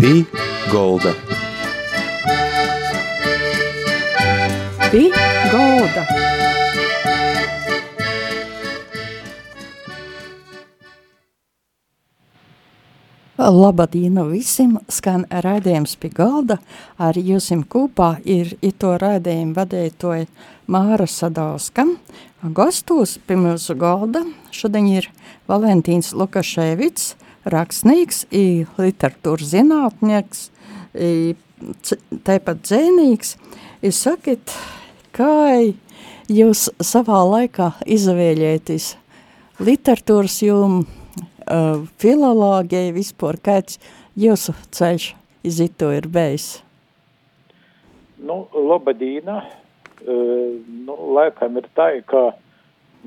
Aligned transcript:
Pī 0.00 0.22
Golda. 0.72 1.10
Pī 4.88 5.02
Golda. 5.52 6.04
Labadīna 13.36 14.24
visiem, 14.24 14.78
skan 14.88 15.26
raidījums 15.28 15.98
pie 16.00 16.08
galda, 16.16 16.56
ar 16.96 17.20
jūsim 17.20 17.66
kopā 17.68 18.14
ir 18.24 18.56
ito 18.64 18.96
raidījumu 18.96 19.52
vadētoja 19.60 20.30
Māra 20.64 21.04
Sadauska. 21.04 21.84
Gastos 22.56 23.18
pie 23.28 23.36
mūsu 23.36 23.76
galda 23.76 24.24
šodien 24.48 24.94
ir 24.96 25.12
Valentīns 25.44 26.14
Lukaševits, 26.16 27.18
rakstnieks, 27.48 28.24
literatūras 28.30 29.52
zinātnieks, 29.54 30.48
tāpat 32.26 32.64
dzēnīgs. 32.64 33.36
Sakiet, 33.96 34.52
kā 35.16 35.30
jūs 36.30 36.68
savā 36.84 37.20
laikā 37.26 37.72
izvēlēties 37.88 38.94
literatūras 39.60 40.40
jomu, 40.44 40.84
uh, 40.84 41.86
filologija 42.00 42.94
vispār, 42.96 43.38
kāds 43.42 43.80
jūsu 44.18 44.54
ceļš 44.76 45.12
iz 45.46 45.60
ito 45.64 45.90
ir 45.92 46.08
bijis? 46.12 46.60
Nu, 48.20 48.44
Lobadīna, 48.52 49.40
uh, 49.40 50.54
nu, 50.86 50.96
laikam 51.16 51.60
ir 51.60 51.68
tā, 51.76 51.92
ka 52.08 52.30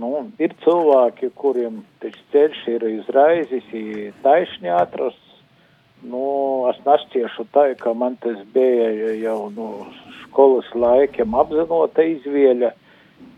nu, 0.02 0.12
ir 0.42 0.54
cilvēki, 0.64 1.32
kuriem 1.40 1.82
ceļš 2.04 2.62
ir 2.76 2.86
izraizis, 2.90 3.68
ir 3.74 4.16
taisni 4.26 4.72
atrasts. 4.74 5.20
Nu, 6.04 6.24
es 6.68 6.80
nešķiešu 6.84 7.46
tā, 7.56 7.70
ka 7.80 7.94
man 7.96 8.18
tas 8.24 8.40
bija 8.56 9.14
jau 9.22 9.48
no 9.56 9.70
skolas 10.26 10.68
laikiem 10.76 11.36
apzinota 11.40 12.04
izvēle. 12.04 12.74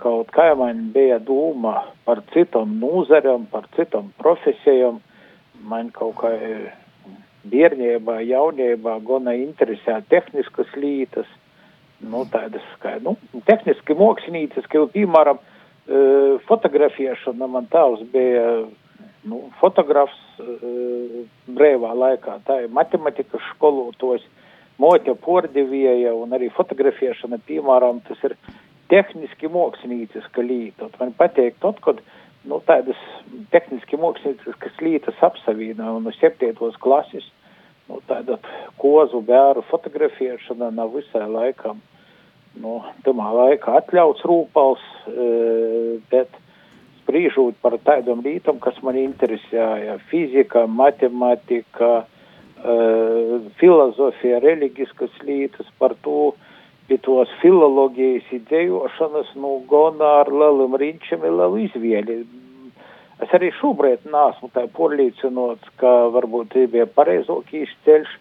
Kaut 0.02 0.32
kā 0.34 0.48
man 0.58 0.90
bija 0.96 1.20
doma 1.22 1.84
par 2.08 2.24
citām 2.34 2.80
nozarēm, 2.82 3.46
par 3.52 3.70
citām 3.78 4.10
profesijām. 4.18 4.98
Man 5.66 5.92
kaut 5.94 6.18
kā 6.24 6.34
bērnībā, 7.52 8.20
jaunībā 8.26 8.98
gana 9.06 9.36
interesē 9.38 10.00
tehniskas 10.10 10.72
lietas, 10.78 11.30
nu, 12.02 12.26
tādas 12.34 12.66
kā, 12.82 12.98
nu, 13.06 13.16
tehniski 13.48 13.96
māksliniecas, 13.98 14.68
kā, 14.72 14.84
piemēram, 14.94 15.40
fotografēšana. 15.86 17.48
Man 17.48 17.68
tēvs 17.70 18.06
bija 18.14 18.46
nu, 19.30 19.42
fotografs 19.60 20.18
brīvā 21.48 21.94
laikā. 21.96 22.40
Tā 22.48 22.64
ir 22.66 22.74
matematikas 22.74 23.44
skolotos, 23.54 24.26
moķa 24.82 25.16
pordevieja 25.24 26.14
un 26.18 26.36
arī 26.36 26.50
fotografēšana, 26.56 27.40
piemēram, 27.48 28.02
tas 28.08 28.22
ir 28.28 28.36
tehniski 28.92 29.50
mākslinieciska 29.50 30.44
lieta. 30.46 30.90
Man 31.00 31.16
patīk 31.18 31.58
tad, 31.64 31.80
kad 31.86 32.02
nu, 32.46 32.60
tādas 32.68 33.00
tehniski 33.54 33.98
mākslinieckas 34.02 34.82
lietas 34.82 35.24
apsavīna 35.26 35.96
un 35.96 36.06
no 36.06 36.14
septītos 36.18 36.78
klases, 36.82 37.26
nu, 37.90 38.02
tāda 38.10 38.38
kozu 38.82 39.22
bēru 39.26 39.66
fotografēšana 39.70 40.74
nav 40.76 40.94
visai 40.98 41.26
laikam 41.30 41.82
nu, 42.62 42.80
tamā 43.06 43.30
laikā 43.36 43.78
atļauts 43.82 44.26
rūpals, 44.28 44.84
e, 45.10 46.00
bet 46.12 46.32
sprīžot 47.02 47.58
par 47.62 47.78
tādām 47.86 48.24
lietām, 48.26 48.60
kas 48.64 48.78
man 48.84 48.98
interesēja- 49.00 50.00
fizika, 50.10 50.66
matematika, 50.68 52.06
e, 52.58 53.40
filozofija, 53.60 54.42
reliģiskas 54.42 55.12
lietas, 55.24 55.68
par 55.80 55.96
to, 56.02 56.34
pie 56.88 56.98
tos 56.98 57.30
filologijas 57.42 58.26
idejošanas, 58.32 59.36
nu, 59.36 59.60
gona 59.68 60.22
ar 60.22 60.30
lieliem 60.30 60.76
riņķiem 60.82 61.24
ir 61.26 61.34
liela 61.40 61.62
izvēle. 61.66 62.18
Es 63.24 63.32
arī 63.32 63.52
šobrīd 63.62 64.06
nesmu 64.12 64.50
tā 64.54 64.66
porlīcinots, 64.76 65.72
ka 65.80 65.94
varbūt 66.14 66.58
bija 66.72 66.86
pareizākīs 66.86 67.72
ceļš, 67.86 68.12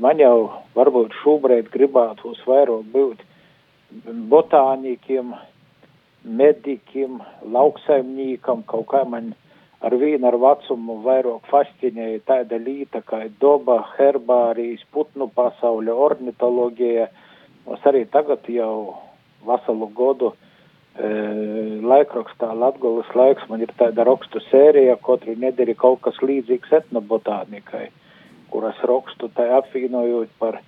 man 0.00 0.20
jau 0.20 0.50
varbūt 0.76 1.14
šobrīd 1.22 1.70
gribētos 1.72 2.40
vairāk 2.46 2.84
būt 2.92 3.22
botānikiem, 4.28 5.32
medikiem, 6.24 7.20
lauksaimniekam, 7.42 8.62
kaut 8.68 8.88
kā 8.90 9.04
man 9.08 9.32
ar 9.80 9.94
vienu 9.94 10.26
ar 10.28 10.36
vecumu 10.42 10.98
vairāk 11.04 11.46
fascinēja 11.48 12.20
tāda 12.26 12.58
līta 12.60 13.00
kā 13.06 13.24
doba, 13.40 13.80
herbārijas, 13.96 14.84
putnu 14.92 15.30
pasaule, 15.34 15.92
ornitologija. 15.92 17.08
Mums 17.66 17.86
arī 17.86 18.04
tagad 18.10 18.48
jau 18.50 18.98
veselu 19.46 19.88
godu 19.94 20.32
e, 20.32 21.08
laikrakstā 21.92 22.50
Latgolas 22.58 23.08
laiks. 23.14 23.46
Man 23.48 23.62
ir 23.64 23.72
tāda 23.78 24.04
rakstu 24.08 24.42
sērija, 24.50 24.98
katru 25.04 25.36
nedēļu 25.38 25.78
kaut 25.78 26.02
kas 26.08 26.20
līdzīgs 26.20 26.74
etnobotānikai 26.82 27.88
kuras 28.52 28.78
rakstu 28.88 29.30
tai 29.36 29.48
apvienojot 29.58 30.30
par 30.40 30.60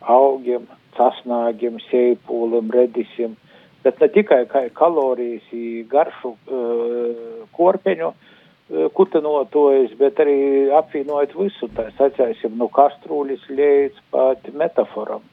augiem, 0.00 0.66
casnāgiem, 0.96 1.80
sēpūlim, 1.90 2.70
redisiem, 2.72 3.36
bet 3.84 4.00
ne 4.00 4.08
tikai 4.12 4.44
kā 4.50 4.66
kalorijas, 4.76 5.50
garšu 5.90 6.32
uh, 6.32 7.44
korpeņu 7.56 8.08
uh, 8.12 8.88
kutinotojas, 8.96 9.92
bet 10.00 10.22
arī 10.24 10.38
apvienojot 10.78 11.36
visu, 11.38 11.70
tā 11.76 11.90
sacēsim, 11.98 12.56
nu 12.58 12.70
kastrūlis 12.72 13.44
līdz 13.50 14.02
pat 14.14 14.48
metaforam. 14.54 15.24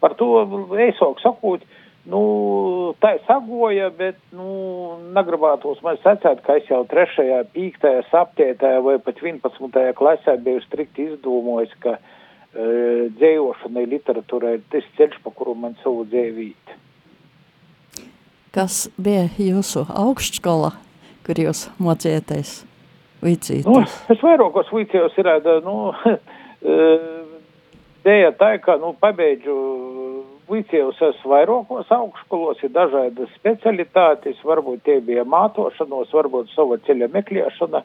Par 0.00 0.14
to 0.20 0.44
eisok 0.76 1.22
sakot, 1.22 1.64
nu, 2.10 2.22
tā 3.02 3.16
sagoja, 3.26 3.90
bet, 3.94 4.18
nu, 4.36 4.98
negribētos 5.16 5.82
man 5.84 5.98
sacēt, 6.02 6.42
ka 6.46 6.58
es 6.60 6.68
jau 6.70 6.84
trešajā, 6.90 7.42
pīktajā, 7.54 8.04
saptētajā 8.10 8.82
vai 8.84 8.96
pat 9.02 9.22
11. 9.22 9.80
klasē 9.98 10.36
biju 10.42 10.62
strikti 10.66 11.10
izdomājis, 11.10 11.74
ka 11.82 11.96
uh, 11.98 12.14
dzējošanai 12.56 13.84
literatūrai 13.90 14.56
ir 14.58 14.64
tas 14.72 14.86
ceļš, 14.96 15.20
pa 15.24 15.32
kuru 15.34 15.56
man 15.58 15.76
savu 15.82 16.06
dzēvīt. 16.08 16.76
Kas 18.56 18.86
bija 18.96 19.26
jūsu 19.36 19.84
augstskola, 19.92 20.72
kur 21.26 21.42
jūs 21.42 21.66
mocieties? 21.82 22.62
Vicīties? 23.24 23.66
Nu, 23.66 23.82
es 24.12 24.20
vairākos 24.22 24.70
vicījos 24.72 25.16
ir, 25.20 25.28
nu, 25.64 25.92
dēja 28.06 28.32
tā, 28.38 28.54
ka, 28.62 28.76
nu, 28.80 28.94
pabeidžu 29.00 29.56
vicējos 30.50 31.00
es 31.08 31.20
vairākos 31.26 31.90
augstskolos, 31.94 32.62
ir 32.64 32.72
dažādas 32.74 33.32
specialitātes, 33.38 34.40
varbūt 34.46 34.84
tie 34.86 35.00
bija 35.04 35.26
mātošanos, 35.26 36.12
varbūt 36.14 36.52
sava 36.54 36.78
ceļa 36.86 37.10
meklēšana, 37.14 37.82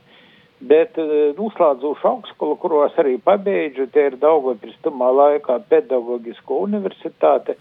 bet 0.72 0.98
uzslādzošu 1.02 2.08
augstskolu, 2.14 2.58
kuru 2.62 2.84
es 2.86 2.98
arī 3.02 3.18
pabeidžu, 3.18 3.90
tie 3.94 4.12
ir 4.12 4.18
Daugavpils 4.22 4.78
tumā 4.86 5.10
laikā 5.18 5.58
pedagogisko 5.70 6.62
universitāte 6.68 7.58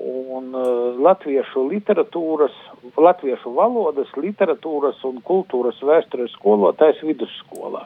un 0.00 0.54
uh, 0.56 0.96
latviešu 0.96 1.66
literatūras, 1.68 2.54
latviešu 2.96 3.52
valodas, 3.52 4.08
literatūras 4.16 5.02
un 5.04 5.20
kultūras 5.20 5.80
vēstures 5.84 6.32
skolotājs 6.38 7.02
vidusskolā. 7.04 7.84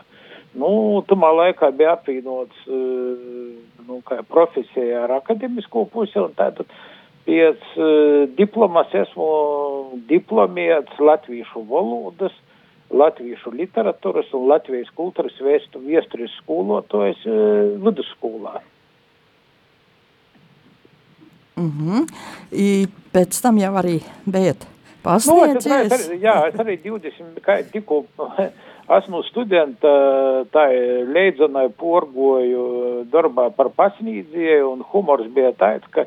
Nu, 0.54 1.02
tumā 1.10 1.32
laikā 1.34 1.70
bija 1.74 1.96
apvienots 1.96 2.66
uh, 2.70 2.74
nu, 3.88 4.00
profesija 4.30 5.04
ar 5.04 5.16
akademisko 5.18 5.86
pusi, 5.90 6.18
un 6.22 6.34
tātad 6.38 6.68
pēc 7.26 7.64
uh, 7.74 8.26
diplomas 8.38 8.92
esmu 8.94 9.28
diplomēts 10.10 11.00
latviešu 11.00 11.64
valodas, 11.70 12.36
latviešu 12.94 13.50
literatūras 13.56 14.30
un 14.36 14.46
Latvijas 14.52 14.92
kultūras 14.94 15.40
vēstures 15.42 16.38
skolotājs 16.44 17.26
uh, 17.26 17.74
vidusskolā. 17.82 18.60
Mm 21.56 21.70
-hmm. 21.70 22.06
I 22.52 22.86
pēc 23.14 23.42
tam 23.42 23.58
jau 23.58 23.74
arī 23.74 24.02
bijat 24.26 24.66
pasniedzies. 25.02 25.66
Nu, 25.66 25.74
es, 25.74 25.92
es 25.92 26.08
arī, 26.08 26.20
jā, 26.22 26.36
es 26.48 26.54
arī 26.54 26.78
20, 26.82 27.40
kā 27.44 27.62
tikko 27.72 28.04
esmu 28.92 29.22
studenta, 29.28 29.92
tā 30.52 30.66
leidzonai 31.14 31.68
porgoju 31.80 33.04
darbā 33.12 33.48
par 33.56 33.70
pasniedzēju, 33.76 34.68
un 34.74 34.84
humors 34.92 35.28
bija 35.34 35.54
tāds, 35.56 35.88
ka, 35.94 36.06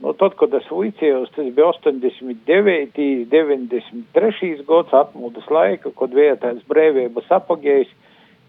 nu, 0.00 0.14
tad, 0.20 0.36
kad 0.40 0.54
es 0.56 0.70
vicējos, 0.70 1.32
tas 1.36 1.50
bija 1.56 1.68
89, 1.74 3.28
93 3.32 4.64
gads 4.68 4.96
atmūdas 5.04 5.50
laika, 5.50 5.92
kad 5.98 6.16
bija 6.16 6.38
tāds 6.40 6.64
brēvības 6.70 7.30
apagējs, 7.38 7.92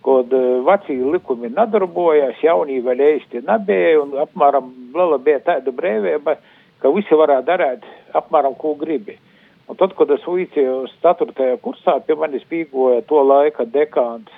kad 0.06 0.33
vecie 0.68 1.00
likumi 1.01 1.50
nedarbojās, 1.50 2.44
jaunie 2.45 2.81
vēl 2.86 3.01
īsti 3.18 3.42
nebija, 3.48 4.01
un 4.04 4.13
apmēram 4.22 4.69
liela 4.94 5.18
bija 5.18 5.42
tāda 5.48 5.74
brīvība, 5.74 6.38
ka 6.80 6.92
visi 6.94 7.18
varētu 7.18 7.50
darīt 7.50 7.88
apmēram, 8.16 8.54
ko 8.60 8.75
gribi. 8.77 9.18
Un 9.66 9.78
tad, 9.80 9.96
kad 9.98 10.12
es 10.14 10.26
vicējos 10.30 10.94
4. 11.02 11.56
kursā, 11.64 11.98
pie 12.06 12.18
manis 12.20 12.46
pīgoja 12.50 13.02
to 13.10 13.22
laika 13.26 13.66
dekāns 13.66 14.30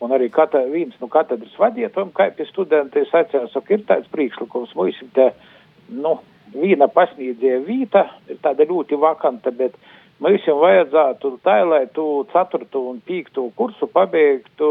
un 0.00 0.14
arī 0.14 0.28
kata, 0.30 0.62
viens 0.70 0.96
no 1.02 1.08
katedras 1.10 1.54
vadietojiem, 1.58 2.10
kā 2.14 2.28
pie 2.36 2.46
studentiem, 2.48 3.06
atceros, 3.18 3.54
ka 3.54 3.74
ir 3.74 3.84
tāds 3.88 4.10
priekšlikums, 4.14 4.74
mums 4.78 4.98
ir 5.02 5.10
te, 5.16 5.28
nu, 5.90 6.18
viena 6.54 6.88
pasniedzēja 6.92 7.62
vīta, 7.66 8.04
ir 8.30 8.38
tāda 8.44 8.66
ļoti 8.68 8.98
vakanta, 9.00 9.52
bet 9.54 9.74
mums 10.22 10.46
jau 10.46 10.58
vajadzētu 10.62 11.32
tā, 11.46 11.60
lai 11.66 11.84
tu 11.94 12.06
ceturtu 12.32 12.84
un 12.92 13.02
pīktu 13.06 13.48
kursu 13.58 13.90
pabeigtu 13.90 14.70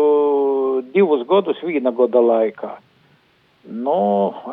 divus 0.94 1.25
gadus 1.28 1.60
viena 1.63 1.92
gada 1.95 2.24
laikā. 2.24 2.74
Nu, 3.68 4.00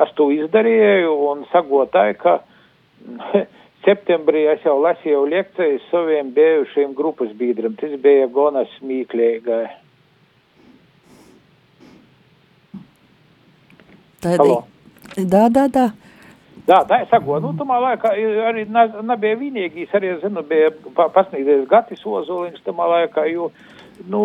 es 0.03 0.11
to 0.19 0.27
izdarīju 0.35 1.13
un 1.31 1.45
sagotāju, 1.53 2.19
ka 2.19 2.39
septembrī 3.85 4.47
es 4.53 4.65
jau 4.67 4.77
lasīju 4.83 5.25
lekcijas 5.31 5.89
saviem 5.91 6.33
bijušiem 6.37 6.95
grupas 6.97 7.33
biedriem. 7.39 7.77
Tas 7.81 7.97
bija 8.01 8.29
gana 8.33 8.65
smīklīgai. 8.77 9.67
Tādā. 14.25 14.63
Da, 15.29 15.49
da, 15.53 15.69
da. 15.69 15.91
Jā, 16.65 16.79
tā 16.89 17.03
ir 17.03 17.11
sago. 17.11 17.37
Nu, 17.45 17.53
tamā 17.59 17.77
laikā 17.83 18.15
arī 18.49 18.65
nebija 18.65 19.37
vienīgīs, 19.37 19.93
arī, 19.93 20.15
zinu, 20.23 20.41
bija 20.49 20.71
pasniegties 20.97 21.67
Gatis 21.69 22.05
Ozoliņš 22.09 22.63
tamā 22.65 22.87
laikā, 22.89 23.27
jo, 23.29 23.51
nu, 24.09 24.23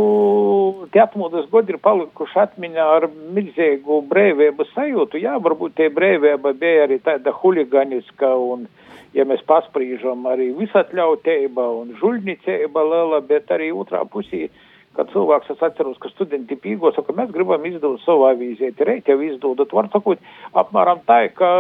tie 0.94 1.04
atmodas 1.04 1.50
godi 1.52 1.76
ir 1.76 1.82
palikuši 1.84 2.40
atmiņā 2.46 2.86
ar 2.96 3.10
milzīgu 3.36 4.00
brēvību 4.08 4.70
sajūtu. 4.72 5.20
Jā, 5.20 5.36
varbūt 5.44 5.76
tie 5.82 5.90
brēvība 5.92 6.56
bija 6.56 6.88
arī 6.88 7.02
tāda 7.04 7.36
huliganiska 7.42 8.32
un, 8.40 8.70
ja 9.18 9.26
mēs 9.30 9.44
pasprīžam, 9.50 10.26
arī 10.30 10.52
visatļautība 10.58 11.68
un 11.82 11.94
žuļnicība 12.00 12.84
liela, 12.92 13.22
bet 13.26 13.52
arī 13.56 13.72
otrā 13.76 14.04
pusī 14.10 14.48
kad 14.98 15.12
cilvēks, 15.14 15.52
es 15.54 15.62
atceros, 15.64 16.00
ka 16.02 16.10
studenti 16.12 16.58
pīgo, 16.60 16.90
saka, 16.96 17.14
mēs 17.16 17.30
gribam 17.32 17.64
izdot 17.70 18.02
savu 18.04 18.26
avīzieti, 18.28 18.84
reit 18.88 19.08
jau 19.08 19.20
izdodat, 19.24 19.72
var 19.72 19.88
sakot, 19.94 20.20
apmēram 20.60 21.04
tā, 21.08 21.22
ka 21.38 21.52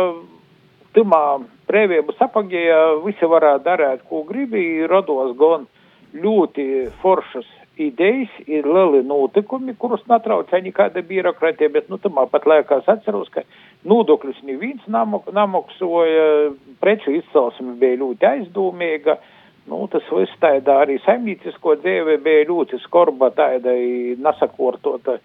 timā 0.97 1.21
brīvību 1.69 2.17
sapagīja 2.17 2.79
visi 3.05 3.29
varētu 3.29 3.63
darīt, 3.67 4.03
ko 4.09 4.23
gribi, 4.27 4.65
rados 4.89 5.35
gan 5.39 5.67
ļoti 6.17 6.65
foršas 7.03 7.47
idejas, 7.79 8.31
ir 8.47 8.67
lieli 8.67 9.01
notikumi, 9.07 9.75
kurus 9.79 10.03
netraucē 10.09 10.61
nekāda 10.65 11.03
birokratija, 11.05 11.71
bet, 11.73 11.89
nu, 11.89 11.97
tamā 12.01 12.25
pat 12.31 12.47
laikās 12.49 12.87
atceros, 12.91 13.31
ka 13.33 13.45
nodokļus 13.87 14.43
neviens 14.47 14.85
namaksoja, 14.91 16.53
preču 16.83 17.15
izcelsme 17.19 17.77
bija 17.79 18.01
ļoti 18.03 18.31
aizdomīga, 18.33 19.19
Nu, 19.69 19.83
tas 19.91 20.05
viss 20.09 20.37
tādā 20.41 20.79
arī 20.83 20.95
saimniecisko 21.03 21.75
dzīve 21.83 22.15
bija 22.25 22.47
ļoti 22.49 22.79
skorba, 22.81 23.29
tāda 23.37 23.75
nesakortota. 24.23 25.19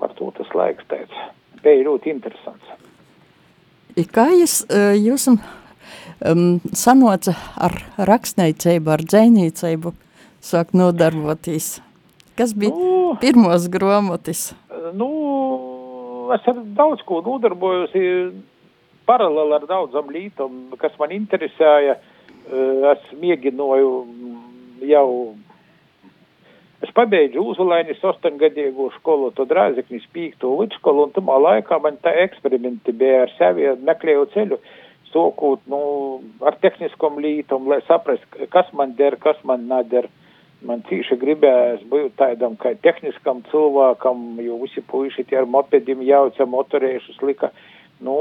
Par 0.00 0.12
to 0.18 0.32
tas 0.36 0.50
laiks 0.58 0.84
teica. 0.90 1.28
Bija 1.62 1.86
ļoti 1.86 2.10
interesants. 2.12 2.72
Kā 4.12 4.26
jūs, 4.34 4.58
jūs 4.98 5.28
um, 5.30 6.58
sanoca 6.76 7.36
ar 7.68 7.78
rakstniecību, 8.10 8.92
ar 8.92 9.06
dzēnīcību 9.06 9.94
sāk 10.44 10.74
nodarboties? 10.76 11.76
Kas 12.36 12.52
bija 12.54 12.74
nu, 12.74 13.16
pirmos 13.20 13.64
gromotis? 13.72 14.50
Nu, 14.92 15.08
es 16.36 16.44
ar 16.50 16.58
daudz 16.76 17.00
ko 17.08 17.22
nodarbojos, 17.24 17.94
paralēli 19.08 19.56
ar 19.56 19.64
daudzam 19.70 20.10
lītam, 20.12 20.66
kas 20.80 20.94
man 21.00 21.14
interesēja. 21.16 21.96
Uh, 22.46 22.92
es 22.92 23.12
mēģināju 23.18 23.90
jau. 24.86 25.08
Es 26.84 26.92
pabeidzu 26.94 27.40
Uzulainis 27.40 28.02
astoņgadīgo 28.04 28.90
skolu, 28.98 29.30
tad 29.34 29.54
Rāzeknis 29.56 30.04
pīkto 30.12 30.52
vidskolu, 30.60 31.06
un 31.06 31.14
tamā 31.16 31.38
laikā 31.40 31.78
man 31.82 31.96
tā 32.04 32.12
eksperimenti 32.26 32.92
bija 32.92 33.22
ar 33.24 33.32
sevi, 33.38 33.64
meklēju 33.88 34.26
ceļu, 34.34 34.60
sokūt, 35.14 35.64
nu, 35.72 35.80
ar 36.44 36.58
tehniskom 36.60 37.16
lītam, 37.24 37.64
lai 37.72 37.80
saprast, 37.88 38.28
kas 38.52 38.68
man 38.76 38.92
der, 39.00 39.16
kas 39.24 39.40
man 39.48 39.64
nader. 39.72 40.10
Man 40.64 40.80
cīši 40.88 41.18
gribējās 41.20 41.82
būt 41.90 42.14
tādam, 42.16 42.54
kā 42.56 42.72
tehniskam 42.80 43.42
cilvēkam, 43.50 44.38
jo 44.40 44.56
visi 44.62 44.80
puiši 44.80 45.26
tie 45.28 45.42
ar 45.42 45.48
mopedim 45.50 46.00
jauca 46.02 46.46
motorēšus 46.48 47.20
lika. 47.22 47.50
Uh, 47.52 47.76
Nu, 47.96 48.16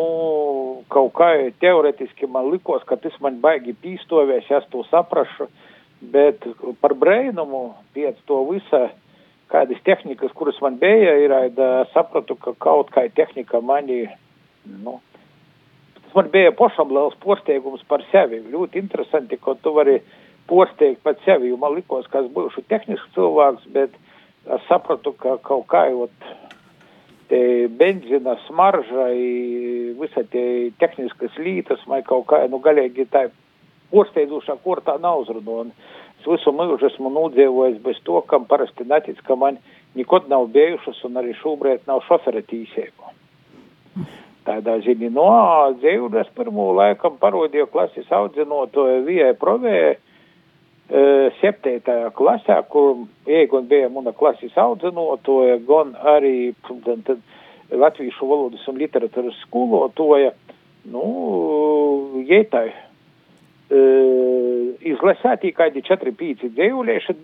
kaut 0.88 1.12
kā 1.18 1.32
teoretiski 1.60 2.30
man 2.32 2.48
likos, 2.54 2.84
ka 2.88 2.96
tas 2.96 3.16
man 3.20 3.42
baigi 3.44 3.74
pīstovies, 3.84 4.48
es 4.48 4.68
to 4.72 4.86
saprašu, 4.88 5.50
bet 6.14 6.46
par 6.80 6.96
brēnumu 6.96 7.74
pēc 7.96 8.22
to 8.30 8.40
visa, 8.54 8.86
kādas 9.52 9.82
tehnikas, 9.84 10.32
kuras 10.32 10.62
man 10.64 10.80
bija, 10.80 11.18
ir, 11.26 11.36
sapratu, 11.92 12.38
ka 12.40 12.56
kaut 12.56 12.94
kā 12.96 13.04
tehnika 13.12 13.60
mani, 13.60 14.06
nu, 14.64 15.02
tas 16.00 16.16
man 16.16 16.32
bija 16.32 16.56
pašam 16.56 16.96
liels 16.96 17.20
posteigums 17.20 17.84
par 17.90 18.06
sevi. 18.14 18.40
Ļoti 18.48 18.80
interesanti, 18.80 19.42
ka 19.44 19.58
tu 19.60 19.76
vari 19.76 20.00
posteigt 20.50 21.04
pat 21.04 21.22
sevi, 21.26 21.50
jo 21.52 21.60
man 21.62 21.76
likos, 21.78 22.08
ka 22.12 22.24
es 22.24 22.32
būšu 22.34 22.66
tehnisks 22.70 23.14
cilvēks, 23.16 23.70
bet 23.76 23.96
es 24.46 24.68
sapratu, 24.70 25.14
ka 25.18 25.38
kaut 25.46 25.66
kā, 25.72 25.86
ot, 26.06 26.30
te 27.30 27.40
benzina 27.80 28.36
smarža, 28.46 29.10
visa 30.00 30.26
tie 30.32 30.72
tehniskas 30.82 31.38
lītas, 31.42 31.82
vai 31.90 32.04
kaut 32.06 32.28
kā, 32.30 32.44
nu, 32.52 32.62
galīgi 32.64 33.08
tā 33.10 33.28
posteidušā 33.94 34.58
kortā 34.64 35.00
nav 35.02 35.24
uzrunāta. 35.24 35.74
Es 36.20 36.30
visu 36.30 36.54
mūžu 36.56 36.88
esmu 36.90 37.12
nodzīvojis 37.14 37.82
bez 37.84 38.00
to, 38.06 38.18
kam 38.30 38.48
parasti 38.50 38.86
netic, 38.88 39.20
ka 39.28 39.36
man 39.38 39.60
nekad 39.98 40.30
nav 40.32 40.48
bijušas 40.54 41.04
un 41.06 41.20
arī 41.22 41.36
šobrīd 41.38 41.86
nav 41.90 42.02
šofera 42.08 42.42
tīsēbu. 42.50 43.12
Tādā 44.46 44.80
ziņā 44.86 45.10
no 45.14 45.30
dzīves 45.82 46.32
pirmo 46.38 46.72
laikam 46.78 47.18
parodīju 47.22 47.68
klases 47.74 48.10
audzinotoju 48.14 49.04
Vijai 49.06 49.34
Provēju 49.42 49.96
septītajā 50.90 52.12
klasē, 52.14 52.60
kur 52.70 53.08
iegon 53.26 53.68
bija 53.68 53.90
mana 53.90 54.14
klases 54.14 54.54
audzinotoja, 54.58 55.58
gan 55.66 55.96
arī 55.98 56.54
tad, 56.86 57.22
latviešu 57.72 58.28
valodas 58.30 58.68
un 58.70 58.78
literatūras 58.78 59.40
skolotoja, 59.48 60.34
nu, 60.94 61.06
jētai 62.30 62.68
uh, 62.70 62.76
izlasētī 64.86 65.56
kādi 65.58 65.82
4-5 65.88 66.52
dzīvulieši, 66.54 67.16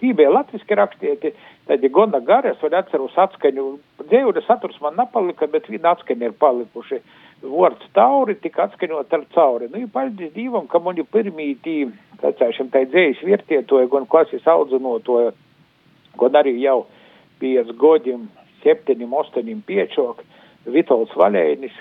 tī 0.00 0.14
bija 0.16 0.32
latviski 0.32 0.78
rakstīti, 0.78 1.34
tad 1.68 1.84
gana 1.92 2.22
garas, 2.24 2.56
vai 2.62 2.72
atceros 2.80 3.18
atskaņu, 3.26 3.66
dzīvuļa 4.08 4.46
saturs 4.46 4.80
man 4.80 4.96
nepalika, 5.00 5.48
bet 5.50 5.68
viena 5.68 5.92
atskaņa 5.94 6.30
ir 6.30 6.40
palikuši. 6.40 7.02
Vārds 7.44 7.84
tauri 7.92 8.38
tika 8.40 8.64
atskaņot 8.64 9.12
ar 9.12 9.24
cauri. 9.34 9.68
Nu, 9.72 9.82
paldies 9.92 10.32
Dievam, 10.32 10.64
ka 10.70 10.80
mani 10.80 11.04
pirmī 11.04 11.50
tī 11.64 11.82
vecāšiem 12.24 12.70
tai 12.72 12.86
dzējas 12.90 13.22
virtietoja, 13.26 13.90
gan 13.92 14.08
klases 14.10 14.46
audzinotoja, 14.48 15.32
gan 16.20 16.40
arī 16.40 16.56
jau 16.62 16.84
piec 17.42 17.70
godiem, 17.80 18.28
septiņiem, 18.64 19.12
astoņiem 19.20 19.60
piečok, 19.68 20.22
Vitols 20.64 21.12
Valēnis, 21.18 21.74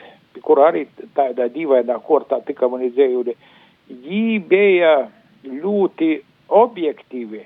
kur 0.44 0.60
arī 0.66 0.86
tādā 1.16 1.48
dīvainā 1.54 1.96
kortā 2.04 2.42
tika 2.44 2.68
mani 2.68 2.92
dzējuļi. 2.92 3.36
Jī 4.04 4.40
bija 4.50 4.94
ļoti 5.48 6.12
objektīvi. 6.54 7.44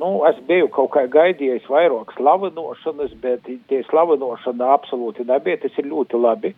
Nu, 0.00 0.24
es 0.28 0.38
biju 0.48 0.68
kaut 0.74 0.90
kā 0.96 1.04
gaidījis 1.10 1.68
vairāk 1.70 2.12
slavinošanas, 2.16 3.14
bet 3.22 3.46
tie 3.70 3.82
slavinošana 3.88 4.72
absolūti 4.74 5.26
nebija. 5.28 5.62
Tas 5.62 5.78
ir 5.78 5.88
ļoti 5.92 6.18
labi, 6.20 6.50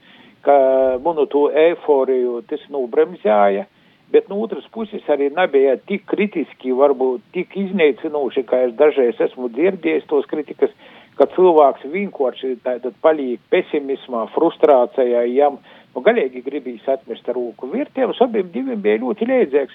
ka 0.47 0.57
manu 1.05 1.27
to 1.31 1.47
eiforiju 1.53 2.41
tas 2.49 2.63
nobremzēja. 2.73 3.67
Bet 4.13 4.29
no 4.31 4.39
otras 4.39 4.67
puses 4.71 5.03
arī 5.11 5.33
nebija 5.35 5.75
tik 5.91 6.05
kritiski, 6.07 6.71
varbūt 6.79 7.25
tik 7.35 7.57
iznīcinoši, 7.59 8.45
kā 8.47 8.61
es 8.69 8.77
dažreiz 8.79 9.19
esmu 9.27 9.51
dzirdējis 9.57 10.07
tos 10.13 10.29
kritikas, 10.31 10.71
ka 11.19 11.27
cilvēks 11.35 11.89
vienkārši 11.91 12.53
tātad 12.63 12.95
paliek 13.03 13.43
pesimismā, 13.51 14.29
frustrācijā, 14.37 15.25
jam, 15.35 15.59
nu, 15.95 16.05
galīgi 16.07 16.45
gribīs 16.47 16.87
atmest 16.93 17.27
rūku 17.27 17.73
virtiem, 17.73 18.15
abiem 18.23 18.53
diviem 18.55 18.85
bija 18.85 19.03
ļoti 19.03 19.27
liedzīgs. 19.33 19.75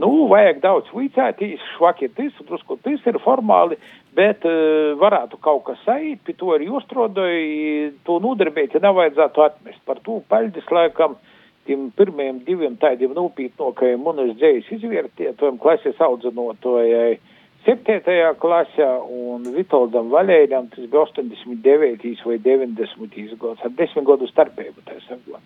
Nu, 0.00 0.10
vajag 0.30 0.60
daudz 0.62 0.92
vicētīs, 0.94 1.64
švaki 1.74 2.12
tas, 2.14 2.36
drusku 2.46 2.76
tas 2.84 3.08
ir 3.10 3.16
formāli, 3.24 3.80
bet 4.14 4.44
uh, 4.46 4.92
varētu 5.00 5.40
kaut 5.42 5.64
kas 5.66 5.88
aizt, 5.90 6.20
pie 6.28 6.36
to 6.38 6.52
ir 6.54 6.68
jūstrodoji, 6.68 7.90
to 8.06 8.20
nodarbēt, 8.22 8.76
ja 8.76 8.84
nevajadzētu 8.84 9.48
atmest. 9.48 9.82
Par 9.88 9.98
to 10.04 10.20
paļdis 10.30 10.70
laikam. 10.70 11.16
Uh, 11.16 11.29
tiem 11.68 11.90
pirmajiem 11.96 12.40
diviem 12.46 12.76
tādiem 12.80 13.12
nopietnākajiem 13.16 14.00
munas 14.04 14.32
dzējas 14.38 14.70
izvērtētojiem 14.78 15.58
klases 15.60 16.00
audzinotojai 16.00 17.18
septītajā 17.66 18.32
klasē 18.40 18.88
un 19.04 19.44
Vitoldam 19.54 20.08
Valēļam 20.12 20.70
tas 20.72 20.86
bija 20.86 21.04
89. 21.04 22.14
vai 22.24 22.38
90. 22.44 23.36
gads, 23.40 23.64
ar 23.64 23.74
desmit 23.76 24.06
gadu 24.08 24.28
starpību, 24.30 24.86
tā 24.86 24.96
sakot. 25.06 25.42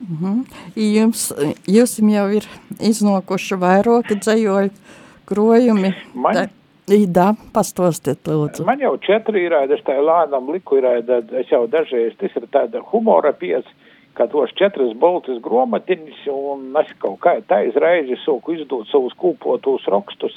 Mm 0.00 0.16
-hmm. 0.20 0.44
Jums, 0.76 1.32
jums 1.66 1.98
jau 1.98 2.28
ir 2.32 2.46
iznākuši 2.80 3.58
vairāki 3.64 4.16
dzējoļi 4.16 4.70
krojumi. 5.28 5.92
Man, 6.14 6.34
tā, 6.34 6.48
Jā, 6.90 7.34
pastostiet, 7.54 8.26
lūdzu. 8.26 8.64
Man 8.66 8.80
jau 8.82 8.96
četri 8.98 9.44
ir, 9.46 9.52
es 9.52 9.82
tā 9.86 9.94
lēnām 9.94 10.48
liku 10.50 10.80
ir, 10.80 10.84
es 11.38 11.50
jau 11.52 11.66
dažreiz, 11.70 12.16
tas 12.18 12.34
ir 12.34 12.46
tāda 12.50 12.82
humora 12.92 13.32
piec, 13.32 13.66
ka 14.14 14.26
tos 14.30 14.52
četras 14.58 14.92
boltas 14.98 15.38
gromatiņas, 15.42 16.24
un 16.34 16.70
es 16.80 16.90
kaut 17.02 17.20
kā 17.24 17.36
tā 17.46 17.62
izreizi 17.68 18.18
soku 18.24 18.56
izdot 18.58 18.88
savus 18.90 19.14
kūpotos 19.20 19.86
rakstus, 19.92 20.36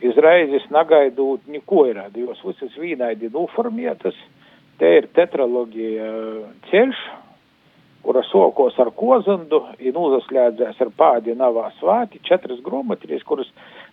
izreizi 0.00 0.60
nagaidot 0.72 1.48
neko 1.50 1.86
ir, 1.90 2.02
jos 2.16 2.44
visas 2.46 2.76
vīnaidi 2.78 3.32
nuformietas, 3.34 4.16
te 4.80 4.94
ir 5.00 5.10
tetralogija 5.16 6.12
ceļš, 6.70 7.02
kura 8.00 8.22
sokos 8.24 8.78
ar 8.80 8.92
kozandu, 8.96 9.60
ir 9.78 9.96
uzaslēdzēs 10.00 10.80
ar 10.80 10.92
pādi 10.96 11.34
navā 11.36 11.66
svāti, 11.76 12.22
četras 12.24 12.62
gromatiņas, 12.64 13.26
kuras 13.28 13.50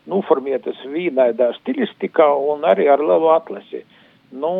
noformētas 0.08 0.80
vīnaidā 0.88 1.52
stilistikā 1.60 2.30
un 2.52 2.64
arī 2.68 2.88
ar 2.92 3.04
lielu 3.04 3.34
atlasi. 3.36 3.84
Nu, 4.32 4.54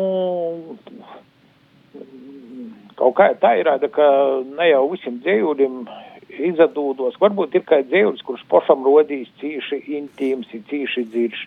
kaut 2.98 3.16
kā 3.18 3.30
tā 3.40 3.54
ir, 3.60 3.70
ka 3.94 4.08
ne 4.44 4.70
jau 4.70 4.84
visiem 4.92 5.20
dzējuļiem 5.24 5.82
izdodos, 6.50 7.16
varbūt 7.20 7.56
ir 7.56 7.64
kā 7.68 7.80
dzējuļs, 7.86 8.24
kurš 8.26 8.44
pašam 8.50 8.84
rodīs 8.86 9.30
cīši 9.40 9.80
intīms, 9.98 10.50
cīši 10.70 11.06
dziļš. 11.12 11.44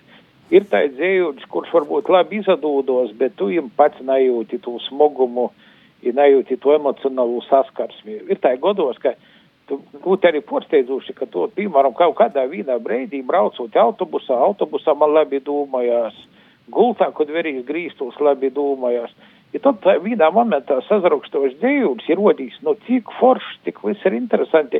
Ir 0.51 0.65
tā 0.71 0.83
dzējuļs, 0.91 1.47
kurš 1.51 1.71
varbūt 1.75 2.09
labi 2.11 2.41
izdodos, 2.41 3.13
bet 3.15 3.37
tu 3.39 3.51
jums 3.53 3.71
pats 3.77 4.01
nejūti 4.03 4.59
to 4.63 4.77
smogumu, 4.87 5.51
ja 6.03 6.15
nejūti 6.17 6.57
to 6.59 6.73
emocionālu 6.75 7.43
saskarsmi. 7.47 8.23
Ir 8.27 8.41
tā 8.41 8.55
godos, 8.59 8.97
ka 8.99 9.13
būt 10.03 10.25
arī 10.27 10.41
porsteidzoši, 10.43 11.15
ka 11.15 11.27
to, 11.31 11.47
piemēram, 11.55 11.93
kaut 11.95 12.17
kādā 12.19 12.43
vīnā 12.49 12.77
breidī 12.83 13.21
braucot 13.23 13.75
autobusā, 13.77 14.35
autobusā 14.35 14.95
man 14.97 15.13
labi 15.15 15.39
domājās, 15.45 16.17
gultā, 16.71 17.11
kad 17.15 17.31
verīs 17.31 17.63
grīstos, 17.67 18.19
labi 18.19 18.51
domājās. 18.51 19.13
Ja 19.51 19.59
tad 19.59 19.83
vienā 20.05 20.29
momentā 20.31 20.77
sazrakstošs 20.87 21.57
dzīvības 21.59 22.07
ir 22.07 22.19
rodījis, 22.19 22.59
nu 22.63 22.75
cik 22.87 23.11
foršs, 23.19 23.57
cik 23.65 23.81
viss 23.83 24.05
ir 24.07 24.15
interesanti, 24.15 24.79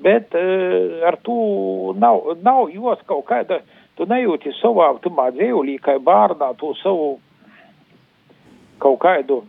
bet 0.00 0.32
uh, 0.36 1.02
ar 1.08 1.18
to 1.26 1.92
nav, 2.00 2.32
nav 2.44 2.70
jos 2.72 3.02
kaut 3.08 3.26
kāda, 3.28 3.60
tu 3.96 4.08
nejūti 4.08 4.54
savā, 4.60 4.88
tumā 5.04 5.28
dzīvulī, 5.36 5.76
kā 5.84 5.98
bārnā, 6.00 6.54
to 6.60 6.72
savu 6.80 7.16
kaut 8.80 9.00
kādu 9.04 9.42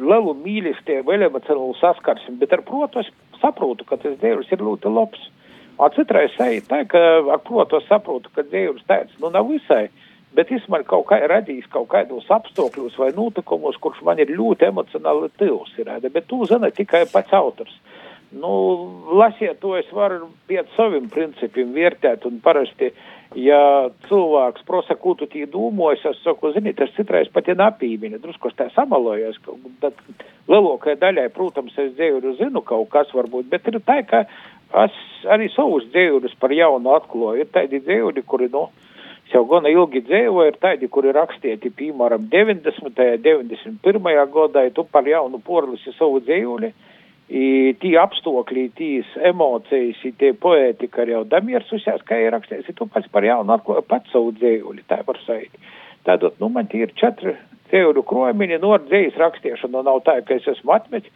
lielu 0.00 0.34
mīlestību, 0.42 1.14
emocionālu 1.14 1.74
saskarsmi, 1.78 2.38
bet 2.40 2.54
ar 2.56 2.62
protu 2.66 3.02
es 3.02 3.10
saprotu, 3.40 3.86
ka 3.86 3.98
tas 4.00 4.16
dzīvs 4.18 4.50
ir 4.50 4.64
ļoti 4.66 4.90
labs. 4.90 5.22
Un 5.80 5.92
citreiz 5.94 6.34
tā, 6.68 6.82
ka 6.88 7.00
ar 7.32 7.42
protu 7.46 7.78
es 7.78 7.86
saprotu, 7.88 8.32
ka 8.34 8.44
dzīvs 8.46 8.86
tāds, 8.88 9.14
nu 9.22 9.30
nav 9.32 9.48
visai, 9.48 9.88
bet 10.36 10.52
es 10.54 10.66
man 10.72 10.84
kaut 10.88 11.08
kā 11.10 11.20
radījis 11.30 11.70
kaut 11.72 11.88
kādos 11.92 12.28
apstākļos 12.30 12.98
vai 13.00 13.10
notikumos, 13.16 13.78
kurš 13.82 14.02
man 14.06 14.22
ir 14.22 14.32
ļoti 14.36 14.70
emocionāli 14.70 15.30
tīvs, 15.40 15.78
ir, 15.82 15.92
bet 16.10 16.28
tu 16.30 16.44
zini 16.50 16.72
tikai 16.76 17.06
pats 17.12 17.34
autors. 17.36 17.76
Nu, 18.30 18.50
lasiet 19.18 19.58
to, 19.58 19.74
es 19.74 19.88
varu 19.90 20.28
pēc 20.46 20.68
saviem 20.76 21.08
principiem 21.10 21.72
vērtēt 21.74 22.28
parasti 22.44 22.92
ja 23.38 23.90
cilvēks 24.08 24.64
prasa, 24.66 24.96
ko 24.98 25.14
tu 25.18 25.26
tī 25.30 25.44
domājies, 25.50 26.04
es 26.10 26.22
saku, 26.24 26.52
zini, 26.54 26.72
tas 26.74 26.90
citreiz 26.96 27.30
pat 27.32 27.48
ir 27.50 27.58
napīmini, 27.60 28.18
drusku 28.22 28.50
tā 28.56 28.68
samalojas, 28.74 29.38
bet 29.82 29.98
lielākajai 30.50 30.98
daļai, 31.00 31.28
protams, 31.34 31.76
es 31.78 31.92
dzējuļu 31.98 32.36
zinu 32.40 32.62
kaut 32.66 32.90
kas 32.90 33.12
varbūt, 33.14 33.50
bet 33.50 33.68
ir 33.70 33.78
tā, 33.86 34.00
ka 34.06 34.24
es 34.84 34.96
arī 35.30 35.50
savus 35.54 35.86
dzējuļus 35.90 36.38
par 36.40 36.54
jaunu 36.54 36.94
atklāju. 36.96 37.44
Ir 37.44 37.52
tādi 37.54 37.82
dzējuļi, 37.84 38.26
kuri, 38.26 38.50
nu, 38.52 38.68
jau 39.34 39.44
gana 39.50 39.70
ilgi 39.72 40.04
dzējoja, 40.06 40.52
ir 40.52 40.60
tādi, 40.62 40.88
kuri 40.92 41.12
rakstīti, 41.16 41.72
piemēram, 41.76 42.28
90. 42.32 43.02
91. 43.24 44.22
gadā, 44.34 44.64
tu 44.74 44.84
par 44.84 45.08
jaunu 45.08 45.40
porlisi 45.44 45.94
savu 45.98 46.22
dzējuļi 46.24 46.72
tī 47.30 47.92
apstākļi, 48.00 48.64
tīs 48.74 49.10
emocijas, 49.22 50.00
tie 50.18 50.32
poētika 50.34 51.04
jau 51.06 51.22
damiers 51.24 51.68
uzsās, 51.72 52.02
kā 52.02 52.18
ir 52.18 52.34
rakstījis, 52.34 52.74
tu 52.74 52.88
pats 52.90 53.06
par 53.12 53.22
jaunu 53.22 53.54
atklāju 53.54 53.84
pats 53.86 54.10
savu 54.10 54.32
dzējuļi, 54.34 54.82
tā 54.90 55.02
var 55.06 55.18
sait. 55.26 55.54
Tādot, 56.08 56.40
nu, 56.40 56.48
man 56.50 56.66
tie 56.66 56.82
ir 56.86 56.94
četri 56.98 57.36
dzējuļu 57.70 58.02
kromiņi, 58.02 58.58
no 58.58 58.72
ar 58.74 58.82
dzējas 58.88 59.20
rakstīšanu 59.20 59.84
nav 59.86 60.02
tā, 60.06 60.18
ka 60.26 60.40
es 60.40 60.48
esmu 60.50 60.74
atmetis. 60.74 61.12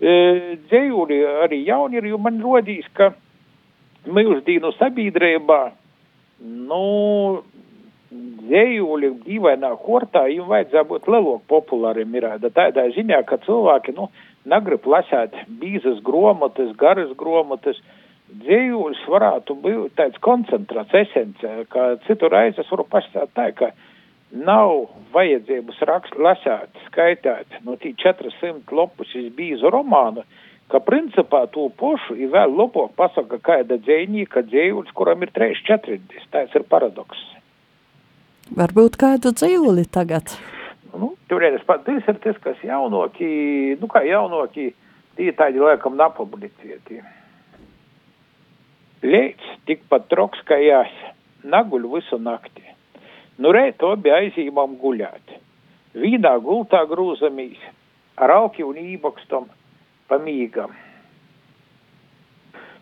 E, 0.00 0.56
dzējuļi 0.70 1.20
arī 1.44 1.60
jauni 1.66 2.00
ir, 2.00 2.08
jo 2.14 2.20
man 2.22 2.40
rodīs, 2.40 2.88
ka 2.96 3.10
mūsdīnu 4.08 4.72
sabiedrībā, 4.78 5.60
nu, 6.70 6.82
dzējuļi 8.10 9.10
dīvainā 9.26 9.74
hortā, 9.84 10.24
jums 10.32 10.48
vajadzētu 10.48 10.88
būt 10.92 11.08
lielāk 11.12 11.44
populāriem 11.50 12.14
ir 12.16 12.26
tādā 12.56 12.86
ziņā, 12.94 13.20
ka 13.28 13.36
cilvēki, 13.44 13.94
nu, 13.98 14.08
negrib 14.48 14.86
lasīt 14.88 15.36
bīzas 15.60 16.00
gromotas, 16.04 16.72
garas 16.80 17.12
gromotas. 17.20 17.80
Dzējuļs 18.28 19.06
varētu 19.08 19.54
būt 19.64 19.94
tāds 19.96 20.18
koncentrāts, 20.24 20.92
esence, 20.92 21.52
ka 21.72 21.94
citur 22.04 22.32
reiz 22.32 22.58
es 22.60 22.68
varu 22.68 22.84
pastāstīt 22.84 23.32
tā, 23.36 23.46
ka 23.56 23.70
nav 24.32 24.90
vajadzības 25.14 25.80
rakst, 25.88 26.18
lasīt, 26.20 26.76
skaitīt 26.90 27.60
no 27.64 27.78
tī 27.80 27.94
400 27.96 28.76
lopus 28.76 29.14
iz 29.16 29.30
bīzu 29.32 29.72
romānu, 29.72 30.26
ka 30.68 30.80
principā 30.84 31.46
to 31.52 31.70
pošu 31.80 32.18
ir 32.20 32.32
vēl 32.36 32.52
lopok 32.52 32.92
pasaka 33.00 33.40
kāda 33.40 33.80
dzējnīka 33.80 34.44
dzējuļs, 34.50 34.92
kuram 34.92 35.24
ir 35.24 35.32
3-40. 35.32 36.28
Tas 36.32 36.52
ir 36.52 36.68
paradoks. 36.68 37.37
Varbūt 38.56 38.96
kādu 38.96 39.34
dzīvuli 39.36 39.84
tagad? 39.92 40.32
Nu, 40.96 41.12
Turienes 41.28 41.64
pat 41.68 41.82
tas 41.84 42.06
ir 42.08 42.16
tas, 42.24 42.36
kas 42.40 42.60
jaunokī, 42.64 43.76
nu 43.76 43.88
kā 43.92 44.00
jaunokī, 44.08 44.70
tie 45.18 45.32
tādi 45.36 45.60
laikam 45.60 45.98
napublicieti. 46.00 47.02
Leids 49.04 49.50
tikpat 49.68 50.08
troks 50.08 50.40
kā 50.48 50.56
jās, 50.62 50.94
naguļ 51.44 51.84
visu 51.92 52.16
nakti. 52.18 52.64
Nu 53.38 53.52
rēt 53.54 53.84
obi 53.84 54.10
aizīmam 54.10 54.78
guļāt. 54.80 55.36
Vīnā 55.98 56.32
gultā 56.42 56.80
grūzamīs, 56.88 57.60
ar 58.16 58.32
auki 58.40 58.64
un 58.64 58.80
ībokstom 58.80 59.46
pamīgam. 60.08 60.72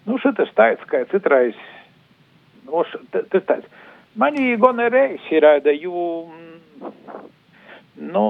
Nu, 0.07 0.21
šitas 0.23 0.53
tāds, 0.55 0.87
kā 0.87 1.03
citrais, 1.11 1.59
nu, 2.69 2.87
tas 3.11 3.51
tāds. 3.51 3.67
Manī 4.17 4.55
gona 4.57 4.89
reis 4.89 5.25
ir, 5.29 5.45
jo 5.77 6.03
nu, 8.01 8.25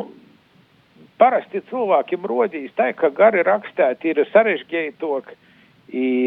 parasti 1.18 1.62
cilvēkiem 1.70 2.26
rodīs 2.26 2.74
tā, 2.76 2.90
ka 2.98 3.10
gari 3.14 3.44
rakstēti 3.46 4.10
ir 4.10 4.24
sarežģītok, 4.32 5.30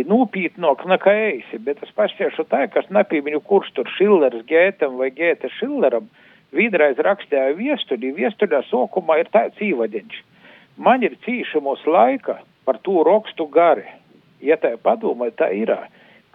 nūpītnok 0.10 0.86
nekā 0.88 1.14
eisi, 1.26 1.60
bet 1.60 1.84
es 1.84 1.92
pašķiešu 1.96 2.48
tā, 2.48 2.66
kas 2.72 2.88
nepīmiņu, 2.88 3.42
kurš 3.44 3.74
tur 3.76 3.90
Šillers 3.98 4.46
Gētam 4.48 4.96
vai 4.98 5.12
Gēta 5.12 5.52
Šilleram 5.58 6.08
vidreiz 6.56 6.98
rakstēja 6.98 7.58
viestuļi, 7.60 8.16
viestuļā 8.16 8.64
sokumā 8.70 9.20
ir 9.20 9.30
tāds 9.34 9.60
īvadiņš. 9.60 10.24
Man 10.80 11.04
ir 11.04 11.18
cīšamos 11.26 11.84
laika 11.86 12.40
par 12.66 12.80
to 12.80 13.04
rakstu 13.04 13.50
gari. 13.52 13.84
Ja 14.40 14.56
tā 14.56 14.78
padomā, 14.80 15.28
tā 15.36 15.52
ir 15.52 15.74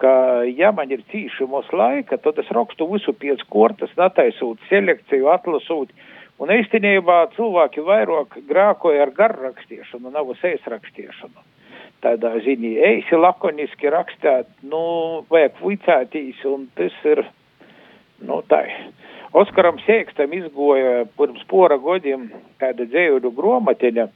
ka, 0.01 0.43
ja 0.49 0.71
man 0.75 0.91
ir 0.91 1.05
cīšamos 1.11 1.71
laika, 1.73 2.17
tad 2.21 2.41
es 2.41 2.51
rakstu 2.55 2.87
visu 2.91 3.13
pēc 3.15 3.45
kortas, 3.49 3.93
nataisūt 3.99 4.63
selekciju, 4.69 5.31
atlasūt, 5.33 5.93
Un 6.35 6.51
īstenībā 6.51 7.29
cilvēki 7.37 7.83
vairāk 7.87 8.33
grākoja 8.49 9.05
ar 9.05 9.11
garrakstīšanu, 9.15 10.11
nav 10.11 10.33
eisrakstīšanu. 10.35 11.43
Tādā 12.03 12.33
ziņā 12.43 12.73
eisi 12.89 13.15
lakoniski 13.15 13.87
rakstāt, 13.93 14.49
nu, 14.67 15.23
vajag 15.31 15.61
vicētīs, 15.63 16.41
un 16.49 16.67
tas 16.75 16.97
ir, 17.07 17.23
nu, 18.27 18.41
tā. 18.51 18.65
Oskaram 19.35 19.79
Sēkstam 19.85 20.35
izgoja 20.35 21.05
pirms 21.15 21.47
pora 21.47 21.79
godiem 21.79 22.27
kāda 22.59 22.83
dzējuļu 22.91 23.31
gromatiņa, 23.39 24.09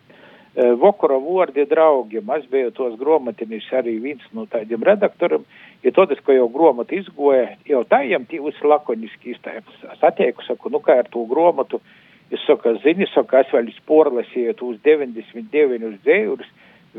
e, 0.59 0.73
Vokura 0.81 1.15
vordi 1.23 1.63
draugiem. 1.69 2.27
Es 2.35 2.45
biju 2.51 2.73
tos 2.75 2.97
gromatiņus 2.99 3.71
arī 3.79 3.95
viens 4.03 4.25
no 4.35 4.45
tādiem 4.51 4.83
redaktoriem, 4.83 5.47
ja 5.85 5.95
tad 5.95 6.11
es, 6.15 6.21
ko 6.25 6.35
jau 6.35 6.49
gromatu 6.51 6.99
izgoja, 6.99 7.55
jau 7.69 7.85
tā 7.87 8.03
jām 8.09 8.27
tī 8.27 8.41
visi 8.43 8.67
lakoniski 8.67 9.33
izteikus. 9.35 9.79
Es 9.95 10.03
attieku, 10.03 10.45
saku, 10.47 10.73
nu, 10.73 10.83
kā 10.83 10.99
ar 11.03 11.11
to 11.11 11.23
gromatu, 11.29 11.81
Es 12.29 12.43
saku, 12.45 12.75
zini, 12.83 13.07
saku, 13.09 13.39
es 13.39 13.49
vēl 13.49 13.71
sporlasīju 13.73 14.53
uz 14.67 14.75
99 14.85 15.95
dzējus, 16.05 16.49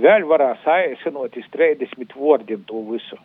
vēl 0.03 0.25
varās 0.27 0.65
aizsinot 0.67 1.37
iz 1.39 1.47
30 1.55 2.17
vārdiem 2.19 2.65
to 2.67 2.83
visu. 2.89 3.19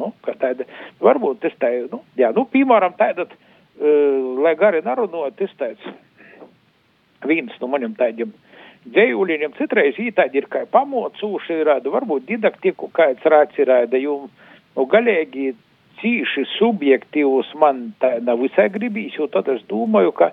Nu, 0.00 0.14
tāda, 0.24 0.64
varbūt 1.00 1.42
tas 1.44 1.56
tā, 1.60 1.72
nu, 1.92 2.00
jā, 2.16 2.30
nu, 2.36 2.46
piemēram, 2.52 2.96
tāda, 2.96 3.28
uh, 3.28 4.40
lai 4.44 4.54
gari 4.56 4.80
narunot, 4.84 5.36
tas 5.36 5.52
tāds 5.60 5.84
viens 7.28 7.52
no 7.60 7.68
maniem 7.68 7.92
tādiem 7.96 8.32
dzējuļiem, 8.94 9.54
citreiz 9.58 9.98
ītādi 10.00 10.42
ir 10.42 10.48
kā 10.52 10.64
pamocūši 10.70 11.62
rāda, 11.66 11.92
varbūt 11.92 12.26
didaktiku 12.28 12.90
kāds 12.94 13.24
rāds 13.26 13.58
ir 13.60 13.70
rāda, 13.70 14.00
jo, 14.00 14.26
nu, 14.76 14.86
galīgi 14.92 15.52
cīši 16.00 16.44
subjektīvus 16.56 17.54
man 17.60 17.90
tā 18.02 18.16
nav 18.24 18.42
visai 18.44 18.68
gribīs, 18.72 19.16
jo 19.16 19.28
tad 19.32 19.48
es 19.52 19.62
domāju, 19.70 20.12
ka, 20.16 20.30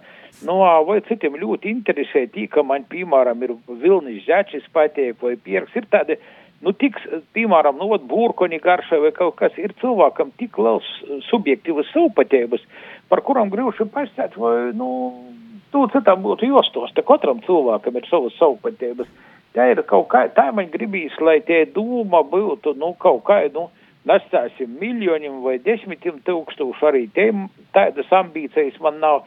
nu, 0.47 0.59
vai 0.87 0.99
citiem 1.07 1.37
ļoti 1.39 1.71
interesē 1.71 2.25
tī, 2.33 2.47
ka 2.51 2.65
man, 2.67 2.87
piemēram, 2.91 3.43
ir 3.45 3.55
vilnis 3.81 4.23
žačis 4.27 4.67
pateik 4.75 5.21
vai 5.23 5.35
pierks, 5.39 5.75
ir 5.79 5.87
tādi, 5.93 6.19
nu, 6.63 6.73
tik, 6.79 6.99
piemēram, 7.35 7.79
nu, 7.79 7.89
vat 7.93 8.03
būrkoni 8.09 8.59
garšai 8.63 8.99
vai 9.05 9.13
kaut 9.15 9.37
kas, 9.39 9.55
ir 9.61 9.75
cilvēkam 9.81 10.33
tik 10.41 10.59
liels 10.59 10.89
subjektīvas 11.29 11.91
savpatēbas, 11.95 12.67
par 13.11 13.23
kuram 13.23 13.51
grūši 13.53 13.87
pastāst, 13.93 14.37
vai, 14.39 14.73
nu, 14.75 14.89
tu 15.73 15.83
citam 15.93 16.21
būtu 16.23 16.47
jostos, 16.47 16.93
te 16.93 17.03
katram 17.05 17.41
cilvēkam 17.47 17.97
ir 17.97 18.09
savas 18.09 18.35
savpatēbas. 18.39 19.09
Tā 19.53 19.67
ir 19.69 19.83
kaut 19.89 20.07
kā, 20.09 20.25
tā 20.33 20.47
man 20.55 20.71
gribīs, 20.73 21.13
lai 21.21 21.39
tie 21.45 21.63
dūma 21.69 22.23
būtu, 22.29 22.73
nu, 22.81 22.93
kaut 23.01 23.21
kā, 23.27 23.43
nu, 23.53 23.67
nestāsim 24.09 24.77
miljoniem 24.81 25.41
vai 25.43 25.59
desmitiem 25.61 26.19
tūkstošu, 26.27 26.87
arī 26.89 27.05
tiem 27.13 27.47
tādas 27.75 28.09
ambīcijas 28.13 28.79
man 28.83 28.97
nav, 29.03 29.23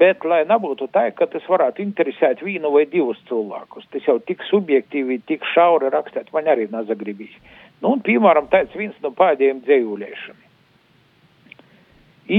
bet 0.00 0.24
lai 0.28 0.42
nebūtu 0.48 0.88
tā, 0.92 1.06
ka 1.16 1.28
tas 1.30 1.44
varētu 1.48 1.84
interesēt 1.84 2.42
vienu 2.44 2.72
vai 2.74 2.84
divus 2.90 3.20
cilvēkus. 3.28 3.88
Tas 3.92 4.08
jau 4.08 4.18
tik 4.24 4.44
subjektīvi, 4.48 5.20
tik 5.28 5.44
šauri 5.54 5.92
rakstēt, 5.94 6.32
man 6.32 6.50
arī 6.50 6.68
nezagribīs. 6.72 7.34
Nu, 7.80 7.94
un, 7.94 8.04
piemēram, 8.04 8.48
tāds 8.52 8.74
viens 8.76 8.96
no 9.04 9.12
pēdējiem 9.16 9.62
dzējuliešiem. 9.64 10.44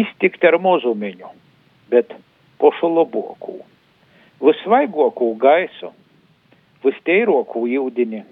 Iztikt 0.02 0.44
ar 0.46 0.60
mozumiņu, 0.62 1.30
bet 1.90 2.12
pošu 2.60 2.92
labokū. 2.96 3.60
Visvaigokū 4.40 5.34
gaisu, 5.40 5.94
vistīrokū 6.84 7.66
jūdini, 7.68 8.24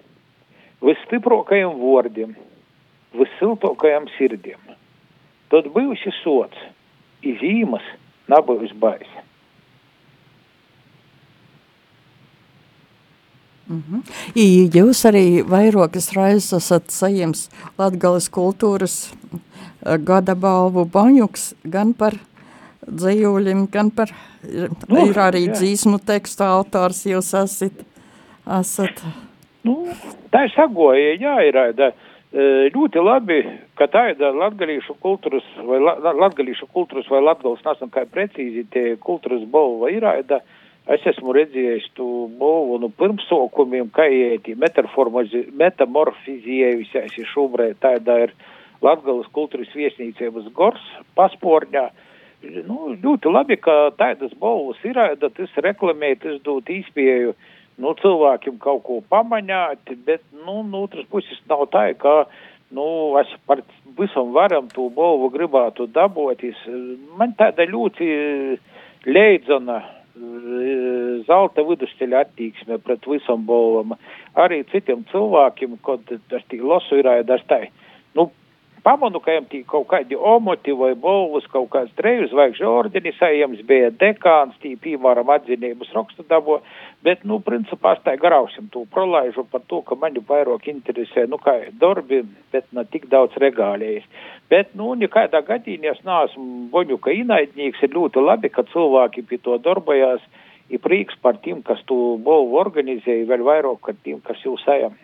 visstiprākajiem 0.83 1.79
vārdiem 1.81 2.35
vissiltākajām 3.15 4.07
sirdīm. 4.17 4.59
Tad 5.51 5.69
bijusi 5.75 6.11
sots, 6.21 6.59
izīmas 7.23 7.85
nabūs 8.31 8.73
baisi. 8.79 9.23
Mm 13.67 13.83
-hmm. 13.83 14.01
I, 14.35 14.69
jūs 14.71 15.03
arī 15.09 15.43
vairākas 15.43 16.13
reizes 16.15 16.53
esat 16.53 16.87
saņēmis 16.87 17.49
Latgales 17.77 18.29
kultūras 18.31 19.11
eh, 19.11 19.97
gada 19.97 20.35
balvu 20.35 20.85
Baņuks 20.85 21.53
gan 21.63 21.93
par 21.93 22.13
dzējuļiem, 22.87 23.67
gan 23.71 23.91
par, 23.95 24.11
nu, 24.43 25.07
ir 25.09 25.19
arī 25.19 25.47
jā. 25.47 25.53
dzīsmu 25.59 25.99
tekstu 26.07 26.43
autors 26.47 27.05
jūs 27.07 27.33
esat. 27.37 27.73
esat. 28.59 29.03
Nu, 29.67 29.73
tā 30.31 30.39
ir 30.47 30.51
sagoja, 30.55 31.15
jā, 31.19 31.35
ir, 31.49 31.55
da, 31.77 31.91
ļoti 32.75 32.99
labi, 33.01 33.39
ka 33.79 33.87
tāda 33.87 34.31
latgalīšu 34.35 34.93
kultūras 35.01 35.43
vai 35.63 35.79
latgalīšu 35.79 36.67
kultūras 36.73 37.09
vai 37.09 37.21
latgals 37.23 37.65
nesam 37.65 37.89
kā 37.89 38.05
precīzi 38.05 38.65
tie 38.71 38.97
kultūras 38.99 39.43
balva 39.47 39.89
ir, 39.89 40.01
da 40.27 40.39
es 40.87 41.05
esmu 41.07 41.33
redzējis 41.33 41.89
tu 41.95 42.27
balvu 42.39 42.77
nu 42.83 42.89
pirmsokumiem, 42.89 43.89
kā 43.95 44.07
ieti 44.11 44.55
metamorfizējusies 44.59 47.31
šobrīd 47.33 47.75
tāda 47.79 48.19
ir 48.27 48.33
Latgales 48.77 49.25
kultūras 49.33 49.73
viesnīcības 49.73 50.53
gors 50.53 50.83
pasporņā. 51.17 51.89
Nu, 52.41 52.93
ļoti 53.01 53.31
labi, 53.33 53.57
ka 53.57 53.89
tādas 53.97 54.33
balvas 54.37 54.81
ir, 54.85 54.99
da 55.17 55.29
tas 55.33 55.55
reklamē, 55.63 56.13
tas 56.21 56.37
dod 56.45 56.69
īspēju 56.69 57.33
nu, 57.81 57.93
cilvēkiem 58.01 58.59
kaut 58.61 58.83
ko 58.85 58.99
pamaņāt, 59.09 59.95
bet, 60.05 60.21
nu, 60.45 60.61
no 60.65 60.83
otras 60.85 61.07
puses 61.09 61.39
nav 61.49 61.65
tā, 61.73 61.89
ka, 61.97 62.27
nu, 62.77 62.85
es 63.21 63.33
par 63.49 63.63
visam 63.97 64.33
varam 64.37 64.69
to 64.73 64.89
balvu 64.93 65.31
gribētu 65.33 65.89
daboties. 65.93 66.61
Man 67.17 67.33
tāda 67.39 67.65
ļoti 67.65 68.07
leidzana 69.09 69.81
zelta 71.27 71.65
vidusceļa 71.65 72.23
attieksme 72.25 72.77
pret 72.85 73.05
visam 73.09 73.45
balvam. 73.49 73.97
Arī 74.37 74.63
citiem 74.71 75.03
cilvēkiem, 75.11 75.77
kad 75.85 76.13
es 76.13 76.47
tī 76.51 76.61
lasu, 76.61 77.01
ir 77.01 77.09
aidas 77.09 77.43
tai. 77.49 77.67
Nu, 77.69 77.86
pamanu, 78.87 79.19
ka 79.23 79.35
jām 79.35 79.47
tī 79.51 79.61
kaut 79.67 79.89
kādi 79.91 80.15
omoti 80.15 80.71
vai 80.79 80.93
bolvus, 80.95 81.47
kaut 81.51 81.67
kāds 81.73 81.91
treju 81.99 82.29
zvaigžņu 82.31 82.69
ordenis, 82.71 83.19
jums 83.35 83.63
bija 83.67 83.91
dekāns, 84.03 84.55
tī, 84.63 84.75
piemēram, 84.83 85.27
atzinības 85.35 85.91
rakstu 85.95 86.23
dabo, 86.29 86.61
bet, 87.03 87.25
nu, 87.27 87.41
principā, 87.43 87.97
es 87.97 88.03
tā 88.05 88.15
garausim 88.21 88.69
to 88.71 88.85
prolaižu 88.93 89.43
par 89.51 89.65
to, 89.67 89.81
ka 89.87 89.97
mani 89.99 90.23
vairāk 90.29 90.69
interesē, 90.71 91.27
nu, 91.27 91.39
kā 91.43 91.57
darbi, 91.81 92.23
bet 92.53 92.67
ne 92.71 92.85
tik 92.87 93.09
daudz 93.11 93.35
regālējas. 93.43 94.07
Bet, 94.51 94.71
nu, 94.79 94.93
nekādā 94.95 95.43
gadījumā 95.43 95.91
es 95.91 96.03
neesmu 96.07 96.69
boņu, 96.71 96.99
ka 97.03 97.15
inaidnieks 97.15 97.83
ir 97.83 97.95
ļoti 97.97 98.23
labi, 98.23 98.53
ka 98.53 98.63
cilvēki 98.71 99.25
pie 99.27 99.41
to 99.43 99.57
darbojās, 99.63 100.23
ir 100.71 100.83
prieks 100.83 101.19
par 101.23 101.39
tiem, 101.43 101.59
kas 101.65 101.83
to 101.91 102.15
bolvu 102.23 102.59
organizēja, 102.63 103.27
vēl 103.27 103.43
vairāk 103.47 103.83
par 103.83 103.99
tiem, 104.03 104.23
kas 104.23 104.39
jūs 104.47 104.63
sajam. 104.67 104.95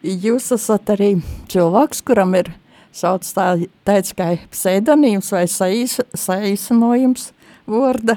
Jūs 0.00 0.46
esat 0.56 0.94
arī 0.94 1.10
cilvēks, 1.52 1.98
kuram 2.08 2.32
ir 2.38 2.46
sauc 2.88 3.26
tā, 3.36 3.50
teica, 3.84 4.14
kā 4.16 4.28
pseidonīms 4.48 5.28
vai 5.34 5.44
saīsinojums 5.44 7.26
vārda 7.68 8.16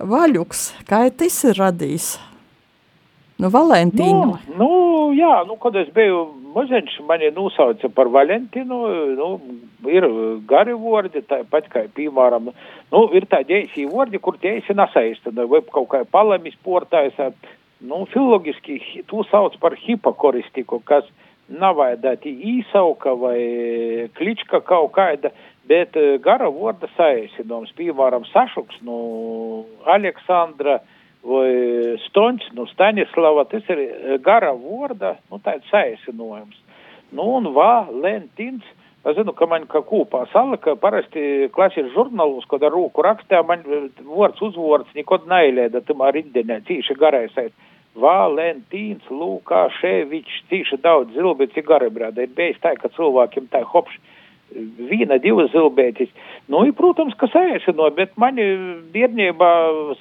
vaļuks. 0.00 0.62
Kā 0.88 1.04
tas 1.12 1.36
ir 1.44 1.60
radījis? 1.60 2.14
Nu, 3.42 3.50
Valentīnu. 3.52 4.38
Nu, 4.54 4.56
nu, 4.56 4.70
jā, 5.18 5.42
nu, 5.44 5.58
kad 5.60 5.76
es 5.76 5.92
biju 5.92 6.24
maziņš, 6.56 6.98
mani 7.04 7.28
nosauca 7.36 7.92
par 7.92 8.08
Valentīnu, 8.14 8.80
nu, 9.18 9.30
ir 9.92 10.06
gari 10.48 10.76
vārdi, 10.78 11.24
tāpat 11.28 11.68
kā, 11.72 11.86
piemēram, 11.96 12.52
nu, 12.92 13.02
ir 13.12 13.28
tādi 13.28 13.60
eisī 13.60 13.84
vārdi, 13.90 14.20
kur 14.22 14.40
tie 14.40 14.56
eisi 14.56 14.76
nesaista, 14.78 15.34
vai 15.36 15.60
kaut 15.74 15.90
kā 15.92 16.06
palamis 16.08 16.56
portājs, 16.64 17.20
nu, 17.82 18.04
filologiski 18.12 18.78
to 19.10 19.24
sauc 19.30 19.56
par 19.60 19.76
hipokoristiku, 19.78 20.80
kas 20.86 21.08
nav 21.52 21.76
vajadzēti 21.80 22.32
īsauka 22.56 23.14
vai 23.18 23.38
klička 24.16 24.62
kaut 24.64 24.92
kāda, 24.96 25.32
bet 25.68 25.96
eh, 25.98 26.16
gara 26.22 26.50
vārda 26.52 26.88
saēsinoms, 26.96 27.74
piemēram, 27.78 28.26
sašuks, 28.32 28.80
nu, 28.86 28.98
Aleksandra 29.86 30.80
vai 31.22 31.96
Stončs, 32.08 32.50
nu, 32.56 32.66
Stanislava, 32.72 33.44
tas 33.50 33.66
ir 33.70 33.82
eh, 33.82 34.14
gara 34.22 34.54
vārda, 34.56 35.16
nu, 35.30 35.42
tāds 35.44 35.68
saēsinojums. 35.72 36.62
Nu, 37.12 37.28
un 37.38 37.50
Valentins, 37.54 38.64
Es 39.02 39.16
zinu, 39.18 39.32
ka 39.34 39.48
man 39.50 39.64
kā 39.66 39.80
kūpā 39.82 40.20
salika, 40.30 40.76
parasti 40.78 41.48
klases 41.54 41.88
žurnālus, 41.90 42.44
kad 42.46 42.62
ar 42.62 42.70
rūku 42.70 43.02
rakstā, 43.02 43.40
man 43.42 43.64
vārds 44.06 44.38
uzvārds 44.46 44.94
nekad 44.94 45.26
neilēda, 45.26 45.80
tamā 45.88 46.12
rindenē, 46.14 46.60
cīši 46.68 46.94
garais 47.00 47.34
aiz. 47.42 47.50
Valentīns, 47.98 49.04
Lukaševičs, 49.12 50.44
cīši 50.48 50.78
daudz 50.80 51.12
zilbēti 51.16 51.60
cigarebrāda. 51.60 52.24
Ir 52.24 52.32
bijis 52.36 52.60
tā, 52.62 52.72
ka 52.80 52.88
cilvēkiem 52.94 53.50
tā 53.52 53.60
hopš 53.68 53.98
viena, 54.90 55.18
divas 55.20 55.50
zilbētis. 55.52 56.12
Nu, 56.50 56.64
ir, 56.68 56.74
protams, 56.76 57.14
kas 57.20 57.34
ēsino, 57.38 57.88
bet 57.96 58.16
mani 58.20 58.46
biednībā 58.94 59.50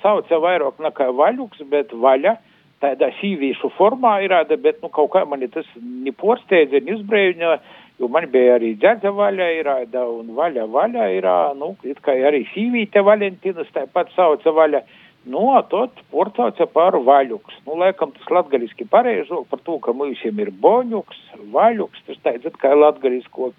sauca 0.01 0.39
vairāk 0.43 0.79
nekā 0.83 1.11
vaļuks, 1.17 1.65
bet 1.71 1.93
vaļa 1.93 2.37
tādā 2.81 3.11
sīvīšu 3.19 3.69
formā 3.77 4.17
ir, 4.25 4.33
bet, 4.57 4.81
nu, 4.81 4.89
kaut 4.89 5.11
kā 5.13 5.23
mani 5.29 5.51
tas 5.53 5.67
neporsteidza, 5.77 6.81
neuzbrēņoja, 6.87 7.59
jo 8.01 8.09
man 8.09 8.25
bija 8.33 8.57
arī 8.57 8.73
džedza 8.81 9.11
vaļa 9.13 9.51
ir, 9.59 9.69
un 10.01 10.33
vaļa 10.37 10.65
vaļa 10.73 11.11
ir, 11.17 11.29
nu, 11.59 11.75
it 11.85 12.01
kā 12.01 12.15
arī 12.29 12.43
sīvīte 12.55 13.03
Valentīnas 13.05 13.69
tāpat 13.75 14.09
sauca 14.15 14.55
vaļa. 14.57 14.81
Nu, 15.25 15.43
tad 15.69 15.99
porcauca 16.09 16.65
par 16.73 16.95
vaļuks. 17.05 17.59
Nu, 17.67 17.75
laikam 17.77 18.09
tas 18.15 18.29
latgaliski 18.33 18.87
pareizāk 18.89 19.45
par 19.51 19.59
to, 19.67 19.77
ka 19.83 19.93
mūsiem 19.93 20.39
ir 20.41 20.49
boņuks, 20.63 21.19
vaļuks, 21.53 22.01
tas 22.07 22.23
teicat, 22.25 22.57
kā 22.57 22.73
latgalisko. 22.73 23.51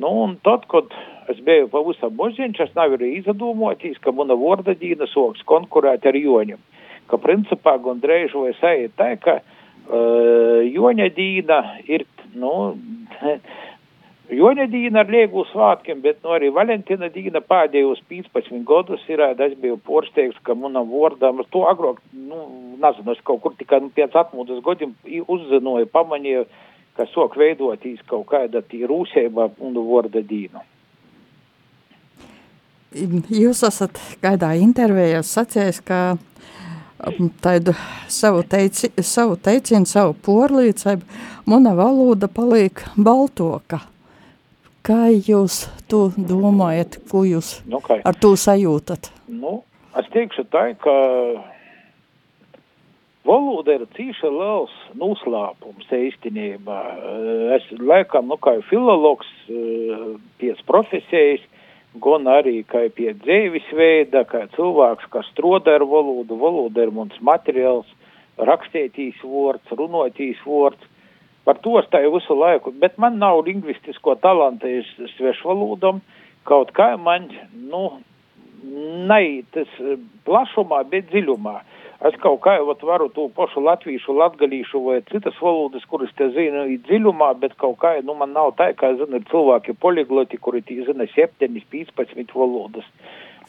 Nu, 0.00 0.08
un 0.24 0.38
tad, 0.46 0.64
kad 0.72 0.88
es 1.28 1.42
biju 1.44 1.68
pavisam 1.72 2.16
moziņš, 2.16 2.62
es 2.64 2.72
nevaru 2.78 3.10
izdomāties, 3.18 4.00
ka 4.00 4.14
mana 4.16 4.36
vorda 4.38 4.72
dīna 4.80 5.04
soks 5.12 5.44
konkurēt 5.50 6.08
ar 6.08 6.16
joņiem. 6.16 6.62
Ka 7.12 7.20
principā 7.20 7.76
gandrīz 7.84 8.32
vai 8.32 8.54
sajūt 8.56 8.96
tā, 8.96 9.10
ka 9.20 9.36
uh, 9.44 10.64
joņa 10.64 11.10
dīna 11.20 11.60
ir, 11.84 12.06
nu, 12.32 12.54
Joņa 14.32 14.64
dīna 14.72 15.02
ar 15.02 15.10
liegu 15.12 15.42
svātkiem, 15.50 15.98
bet 16.00 16.22
nu, 16.24 16.30
arī 16.32 16.48
Valentīna 16.54 17.10
dīna 17.12 17.42
pēdējos 17.44 18.00
15 18.08 18.62
gadus 18.64 19.02
ir, 19.12 19.20
es 19.20 19.56
biju 19.60 19.76
porsteigts, 19.84 20.40
ka 20.46 20.56
manam 20.56 20.88
vārdam, 20.88 21.42
to 21.52 21.66
agrāk, 21.68 22.00
nu, 22.16 22.40
nezinu, 22.80 23.12
es 23.12 23.20
kaut 23.20 23.42
kur 23.44 23.52
tikai 23.58 23.82
nu, 23.84 23.92
pēc 23.92 24.16
atmodas 24.16 24.64
gadiem 24.64 24.96
uzzinoju, 25.28 25.90
pamanīju, 25.92 26.46
ka 26.96 27.04
sok 27.12 27.36
veidotīs 27.36 28.00
kaut 28.08 28.30
kāda 28.32 28.64
tī 28.64 28.86
rūsēba 28.88 29.50
un 29.60 29.76
vārda 29.92 30.24
dīna. 30.24 30.64
Jūs 32.94 33.64
esat 33.66 33.98
kādā 34.22 34.54
intervijā 34.56 35.20
sacījis, 35.26 35.82
ka 35.84 36.02
um, 36.16 37.32
tādu 37.44 37.74
savu, 38.08 38.44
teici, 38.48 38.94
savu 39.02 39.36
teicienu, 39.36 39.84
savu 39.90 40.14
porlīdzību, 40.24 41.24
mana 41.50 41.74
valoda 41.76 42.30
paliek 42.30 42.86
baltoka. 42.96 43.84
Kā 44.84 45.08
jūs 45.08 45.62
to 45.88 46.10
domājat, 46.12 46.98
ko 47.08 47.22
jūs 47.24 47.62
Nu, 47.64 47.80
kā, 47.80 48.02
ar 48.04 48.16
to 48.20 48.34
sajūtat? 48.36 49.08
nu, 49.32 49.62
es 49.96 50.10
teikšu 50.12 50.44
tā, 50.52 50.66
ka 50.76 50.92
valoda 53.24 53.78
ir 53.78 53.86
cīša 53.96 54.28
liels 54.28 54.74
noslēpums 55.00 55.88
īstenībā. 55.88 56.78
Es 57.56 57.66
laikam, 57.80 58.28
nu, 58.28 58.36
kā 58.36 58.58
filologs 58.68 59.30
eh, 59.48 60.06
pēc 60.42 60.60
profesijas, 60.68 61.44
gan 62.04 62.28
arī 62.28 62.60
kā 62.68 62.84
pie 62.92 63.14
dzīves 63.24 63.72
veida, 63.72 64.26
kā 64.28 64.44
cilvēks, 64.52 65.08
kas 65.14 65.32
stroda 65.32 65.78
ar 65.78 65.86
valodu, 65.88 66.36
valoda 66.36 66.84
ir 66.84 66.92
mums 66.92 67.16
materiāls, 67.24 67.88
rakstētīs 68.36 69.22
vārds, 69.24 69.78
runotīs 69.78 70.44
vārds. 70.44 70.92
Par 71.44 71.58
to 71.60 71.76
es 71.80 71.88
tā 71.92 72.00
jau 72.00 72.14
visu 72.14 72.34
laiku, 72.38 72.72
bet 72.80 72.96
man 72.98 73.18
nav 73.20 73.42
lingvistisko 73.44 74.16
talantu 74.22 74.70
svešvalodam, 75.18 76.00
kaut 76.48 76.72
kā 76.76 76.94
man, 77.00 77.28
nu, 77.52 77.84
ne 79.08 79.20
tas 79.52 79.68
eh, 79.80 79.98
plašumā, 80.24 80.82
bet 80.88 81.10
dziļumā. 81.12 81.58
Es 82.04 82.16
kaut 82.20 82.40
kā 82.44 82.56
vat, 82.66 82.82
varu 82.84 83.06
to 83.16 83.28
pašu 83.36 83.62
latviešu, 83.64 84.16
latgalīšu 84.18 84.80
vai 84.84 84.96
citas 85.08 85.36
valodas, 85.40 85.84
kuras 85.88 86.10
te 86.18 86.28
zinu 86.34 86.66
dziļumā, 86.88 87.30
bet 87.40 87.54
kaut 87.60 87.78
kā, 87.80 87.94
nu, 88.04 88.16
man 88.18 88.34
nav 88.36 88.52
tā, 88.58 88.72
kā, 88.76 88.92
zinu, 88.98 89.20
ir 89.20 89.28
cilvēki 89.30 89.76
poligloti, 89.80 90.40
kuri 90.40 90.64
tī 90.64 90.80
zina 90.88 91.06
7, 91.14 91.60
15 91.76 92.34
valodas. 92.36 92.88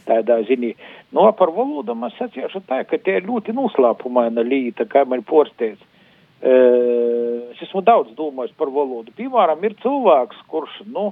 Tādā 0.06 0.38
ziņā. 0.46 0.76
No 1.18 1.26
par 1.34 1.50
valodām 1.56 2.06
es 2.06 2.16
sacīšu 2.20 2.62
tā, 2.70 2.84
ka 2.86 3.00
tie 3.02 3.18
ir 3.18 3.26
ļoti 3.26 3.56
noslēpumaina 3.58 4.44
līta, 4.46 4.86
kā 4.86 5.02
man 5.10 5.24
porsteidz. 5.26 5.82
Es 6.46 7.62
esmu 7.66 7.82
daudz 7.82 8.12
domājis 8.18 8.54
par 8.60 8.70
valodu. 8.74 9.14
Piemēram, 9.18 9.64
ir 9.66 9.74
cilvēks, 9.82 10.44
kurš, 10.52 10.82
nu, 10.94 11.10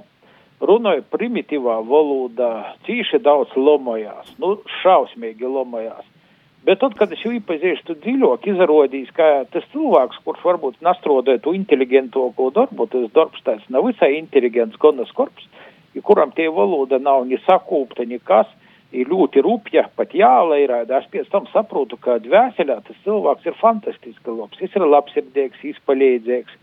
runāja 0.62 1.02
primitīvā 1.10 1.80
valodā, 1.88 2.76
cīši 2.86 3.18
daudz 3.24 3.54
lomojās, 3.58 4.34
nu, 4.38 4.56
šausmīgi 4.82 5.48
lomojās. 5.50 6.04
Bet 6.64 6.78
tad, 6.80 6.94
kad 6.96 7.10
es 7.12 7.20
jau 7.20 7.34
iepazīstu 7.34 7.98
dziļāk, 8.00 8.46
izrādījās, 8.48 9.10
ka 9.16 9.26
tas 9.52 9.66
cilvēks, 9.74 10.22
kurš 10.24 10.44
varbūt 10.46 10.78
nastrodē 10.86 11.36
to 11.44 11.52
inteligentāko 11.52 12.48
darbu, 12.54 12.86
tas 12.92 13.10
darbs 13.12 13.42
tāds 13.44 13.66
nav 13.74 13.84
visai 13.90 14.14
inteliģents, 14.16 14.78
gonas 14.80 15.12
korps, 15.18 15.44
kuram 16.06 16.32
tie 16.32 16.46
valoda 16.48 16.96
nav 17.02 17.26
ni 17.28 17.36
sakūpta, 17.44 18.06
nekas, 18.08 18.48
ir 18.94 19.10
ļoti 19.10 19.42
rupja, 19.44 19.88
pat 19.98 20.14
jālairāda. 20.16 21.00
Es 21.02 21.10
pēc 21.12 21.30
tam 21.32 21.48
saprotu, 21.52 21.98
ka 22.00 22.18
dvēselē 22.22 22.78
tas 22.86 23.00
cilvēks 23.06 23.48
ir 23.50 23.58
fantastiski 23.60 24.36
labs, 24.36 24.60
viņš 24.62 24.78
ir 24.78 24.86
labsirdīgs, 24.86 25.66
izpalīdzīgs, 25.74 26.56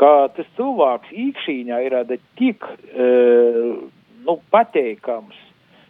ka 0.00 0.12
tas 0.36 0.48
cilvēks 0.58 1.14
īkšķīņā 1.26 1.80
ir 1.86 1.96
tik, 2.40 2.66
e, 2.92 3.08
nu, 4.26 4.38
pateikams, 4.54 5.38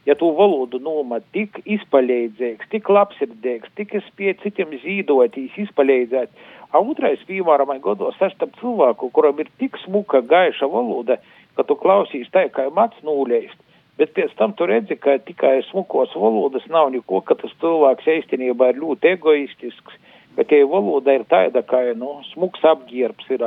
ja 0.07 0.17
tu 0.19 0.33
valodu 0.37 0.81
nomat 0.83 1.25
tik 1.35 1.61
izpalīdzīgs, 1.65 2.71
tik 2.73 2.89
labsirdīgs, 2.91 3.71
tik 3.79 3.95
spēj 4.09 4.39
citiem 4.43 4.75
zīdotīs, 4.83 5.59
izpalīdzēt. 5.67 6.33
A 6.73 6.81
otrais, 6.81 7.21
piemēram, 7.29 7.75
gados 7.85 8.17
sastāv 8.17 8.55
cilvēku, 8.61 9.11
kuram 9.13 9.41
ir 9.43 9.51
tik 9.61 9.77
smuka, 9.85 10.23
gaiša 10.25 10.67
valoda, 10.73 11.19
ka 11.57 11.67
tu 11.69 11.77
klausīs 11.77 12.31
tā, 12.33 12.47
kā 12.49 12.71
mats 12.73 12.97
nūlēst. 13.05 13.59
Bet 14.03 14.17
pēc 14.17 14.33
tam 14.35 14.51
tu 14.59 14.67
redzi, 14.67 14.97
ka 14.99 15.13
tikai 15.23 15.61
smukos 15.69 16.17
valodas 16.19 16.65
nav 16.75 16.89
neko, 16.91 17.21
ka 17.23 17.37
tas 17.39 17.53
cilvēks 17.63 18.09
īstenībā 18.19 18.73
ir 18.73 18.81
ļoti 18.83 19.13
egoistisks, 19.13 20.01
ka 20.35 20.43
tie 20.51 20.65
valoda 20.67 21.15
ir 21.15 21.23
tāda, 21.31 21.63
kā, 21.63 21.85
nu, 22.01 22.17
smuks 22.33 22.65
apģērbs 22.67 23.31
ir. 23.37 23.45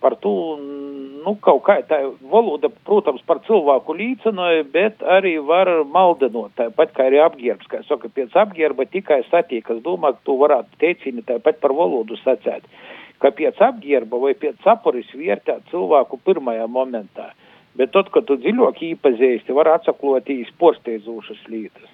Par 0.00 0.14
to, 0.22 0.32
nu, 0.60 1.32
kaut 1.42 1.64
kā 1.66 1.80
tā 1.90 1.98
valoda, 2.30 2.70
protams, 2.86 3.24
par 3.26 3.42
cilvēku 3.48 3.98
līdzinoja, 3.98 4.62
bet 4.76 5.02
arī 5.18 5.34
var 5.50 5.72
maldenot, 5.82 6.54
tāpat 6.60 6.94
kā 6.94 7.10
arī 7.10 7.18
apģērbs, 7.26 7.66
kā 7.74 7.82
saka, 7.88 8.12
pēc 8.14 8.38
apģērba 8.44 8.86
tikai 8.94 9.24
satīkas, 9.26 9.82
domā, 9.82 10.14
ka 10.14 10.22
tu 10.30 10.38
varētu 10.38 10.80
teicini 10.86 11.26
tāpat 11.26 11.58
par 11.66 11.74
valodu 11.74 12.14
sacēt, 12.22 12.70
ka 13.18 13.34
pēc 13.42 13.58
apģērba 13.72 14.22
vai 14.22 14.38
pēc 14.38 14.62
sapuris 14.62 15.10
vērtēt 15.18 15.66
cilvēku 15.74 16.22
pirmajā 16.30 16.70
momentā. 16.78 17.32
Bet 17.78 17.92
tad, 17.94 18.10
kad 18.10 18.26
tu 18.26 18.36
dziļāk 18.40 18.82
īpazīsti, 18.82 19.54
var 19.54 19.70
atsaklotīs 19.76 20.50
porsteidzošas 20.58 21.44
lietas. 21.48 21.90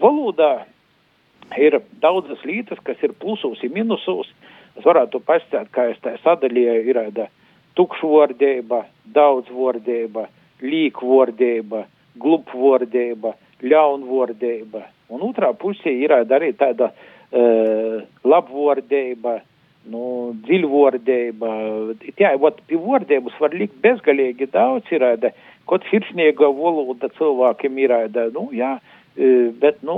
Valodā 0.00 0.66
ir 1.58 1.80
daudzas 2.02 2.42
lietas, 2.44 2.78
kas 2.84 3.00
ir 3.02 3.16
plusos 3.18 3.62
un 3.64 3.74
minusos. 3.74 4.28
Es 4.78 4.84
varētu 4.86 5.22
pastāstīt, 5.26 5.72
kā 5.74 5.88
es 5.90 5.98
tā 6.04 6.14
sadalīju, 6.22 6.76
ir 6.88 7.00
tāda 7.00 7.26
tukšvordība, 7.78 8.84
daudzvordība, 9.14 10.26
līkvordība, 10.62 11.84
glupvordība, 12.20 13.34
ļaunvordība. 13.62 14.84
Un 15.10 15.24
otrā 15.26 15.50
pusē 15.58 15.92
ir 16.04 16.14
arī 16.14 16.52
tāda 16.58 16.90
uh, 16.92 18.02
labvordība, 18.24 19.40
nu, 19.88 20.32
dziļvordība. 20.46 21.54
Jā, 22.20 22.34
vat 22.42 22.60
pie 22.68 22.78
vordības 22.80 23.38
var 23.40 23.56
likt 23.56 23.78
bezgalīgi 23.84 24.50
daudz 24.52 24.90
ir, 24.92 25.06
kaut 25.70 25.86
sirsniega 25.90 26.50
valoda 26.52 27.08
cilvēkiem 27.16 27.80
ir, 27.80 27.96
nu, 28.34 28.48
jā, 28.52 28.76
bet, 29.62 29.80
nu, 29.86 29.96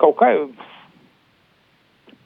kaut 0.00 0.16
kā 0.20 0.32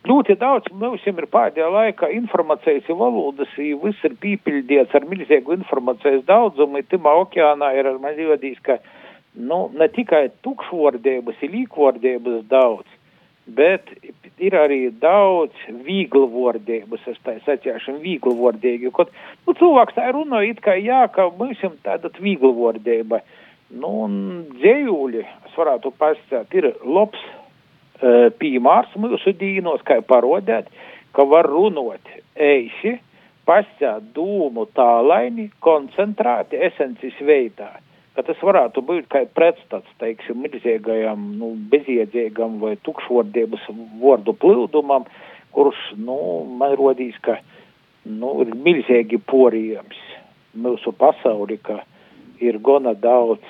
ļoti 0.09 0.37
daudz 0.41 0.71
mums 0.73 1.05
ir 1.07 1.27
pēdējā 1.33 1.69
laikā 1.73 2.09
informācijas 2.17 2.89
valodas, 2.89 3.51
viss 3.57 4.07
ir 4.07 4.17
pīpildīts 4.23 4.97
ar 4.97 5.07
milzīgu 5.09 5.59
informācijas 5.59 6.25
daudzumu, 6.29 6.83
timā 6.89 7.17
okeānā 7.25 7.75
ir 7.77 7.93
man 8.01 8.17
jūtīs, 8.17 8.61
ka, 8.65 8.79
nu, 9.37 9.69
ne 9.77 9.89
tikai 9.93 10.29
tukšvordības, 10.45 11.43
ir 11.45 11.55
līkvordības 11.59 12.47
daudz, 12.51 12.89
bet 13.57 13.91
ir 14.41 14.57
arī 14.57 14.81
daudz 15.03 15.57
vīglvordības, 15.87 17.05
es 17.11 17.19
tā 17.27 17.37
sacīšu, 17.47 17.99
vīglvordīgi, 18.03 18.93
kaut, 18.97 19.13
nu, 19.47 19.55
cilvēks 19.59 19.99
tā 19.99 20.09
runā, 20.15 20.43
it 20.49 20.63
kā 20.65 20.77
jā, 20.81 21.03
ka 21.15 21.29
mums 21.39 21.61
ir 21.67 21.77
tāda 21.85 22.13
vīglvordība, 22.21 23.21
nu, 23.77 23.93
un 24.07 24.17
dzējūļi, 24.57 25.27
es 25.51 25.59
varētu 25.59 25.93
pasakāt, 26.01 26.57
ir 26.57 26.71
labs 26.85 27.21
uh, 27.27 28.31
piemērs 28.41 28.97
mūsu 29.01 29.37
dīnos, 29.41 29.85
kā 29.87 30.01
parodēt, 30.07 30.73
ka 31.17 31.27
var 31.29 31.51
runot 31.51 32.17
eisi, 32.35 32.97
pasakāt 33.49 34.13
dūmu 34.17 34.69
tālaini, 34.79 35.51
koncentrēti 35.65 36.61
esences 36.71 37.17
veidā 37.27 37.73
ka 38.17 38.25
tas 38.27 38.41
varētu 38.43 38.83
būt 38.87 39.09
kā 39.13 39.25
pretstats, 39.37 39.91
teiksim, 40.03 40.43
milzīgajam, 40.45 41.31
nu, 41.41 41.53
bezjēdzīgam 41.73 42.59
vai 42.63 42.75
tukšvordības 42.87 43.69
vārdu 44.03 44.35
plūdumam, 44.43 45.07
kurš, 45.55 45.79
nu, 45.99 46.17
man 46.61 46.75
rodīs, 46.79 47.19
ka, 47.25 47.39
nu, 48.07 48.35
ir 48.45 48.55
milzīgi 48.55 49.21
porījams 49.31 50.01
mūsu 50.61 50.93
pasauli, 50.99 51.59
ka 51.63 51.81
ir 52.43 52.59
gana 52.65 52.95
daudz 52.99 53.45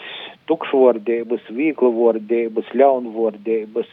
tukšvordības, 0.51 1.47
vīglavordības, 1.55 2.73
ļaunvordības, 2.77 3.93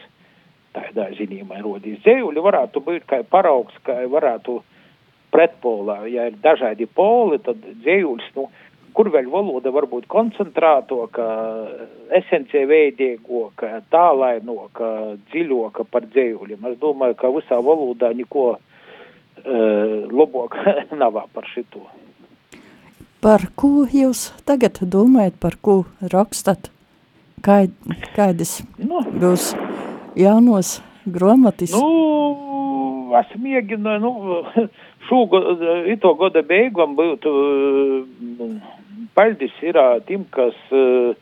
tādā 0.76 1.08
ziņā 1.18 1.44
man 1.48 1.62
rodīs. 1.64 2.00
Dzējuļi 2.04 2.42
varētu 2.44 2.82
būt 2.84 3.06
kā 3.08 3.22
paraugs, 3.30 3.76
kā 3.86 4.00
varētu 4.10 4.58
pretpolā, 5.32 6.02
ja 6.10 6.28
ir 6.30 6.38
dažādi 6.42 6.88
poli, 6.98 7.38
tad 7.44 7.60
dzējuļs, 7.84 8.30
nu, 8.36 8.48
kur 8.98 9.12
vēl 9.14 9.28
valoda 9.30 9.70
var 9.70 9.84
būt 9.86 10.08
koncentrētoka, 10.10 11.24
esencija 12.18 12.66
veidīgoka, 12.66 13.76
tālainoka, 13.94 14.88
dziļoka 15.30 15.84
par 15.86 16.08
dzējuļiem. 16.10 16.64
Es 16.72 16.80
domāju, 16.82 17.14
ka 17.20 17.30
visā 17.30 17.60
valodā 17.62 18.10
neko 18.18 18.48
uh, 18.56 18.64
labāk 20.10 20.58
nav 21.02 21.20
par 21.30 21.46
šito. 21.52 21.84
Par 23.22 23.46
ko 23.58 23.86
jūs 23.86 24.32
tagad 24.46 24.80
domājat, 24.82 25.38
par 25.38 25.54
ko 25.62 25.84
rakstat? 26.02 26.72
Kā, 27.46 27.60
kādas 28.16 28.56
nu, 28.82 29.04
būs 29.14 29.52
jaunos 30.18 30.80
grāmatas? 31.06 31.70
Nu, 31.70 33.14
es 33.14 33.30
mēģināju, 33.38 34.02
nu, 34.02 34.66
šogad, 35.06 35.62
ito 35.94 36.12
gada 36.18 36.42
beigām 36.50 36.98
būtu 36.98 37.36
uh, 38.98 39.08
Paldies 39.14 39.54
ir 39.62 39.78
tiem, 40.06 40.24
kas 40.34 40.56
uh, 40.74 41.14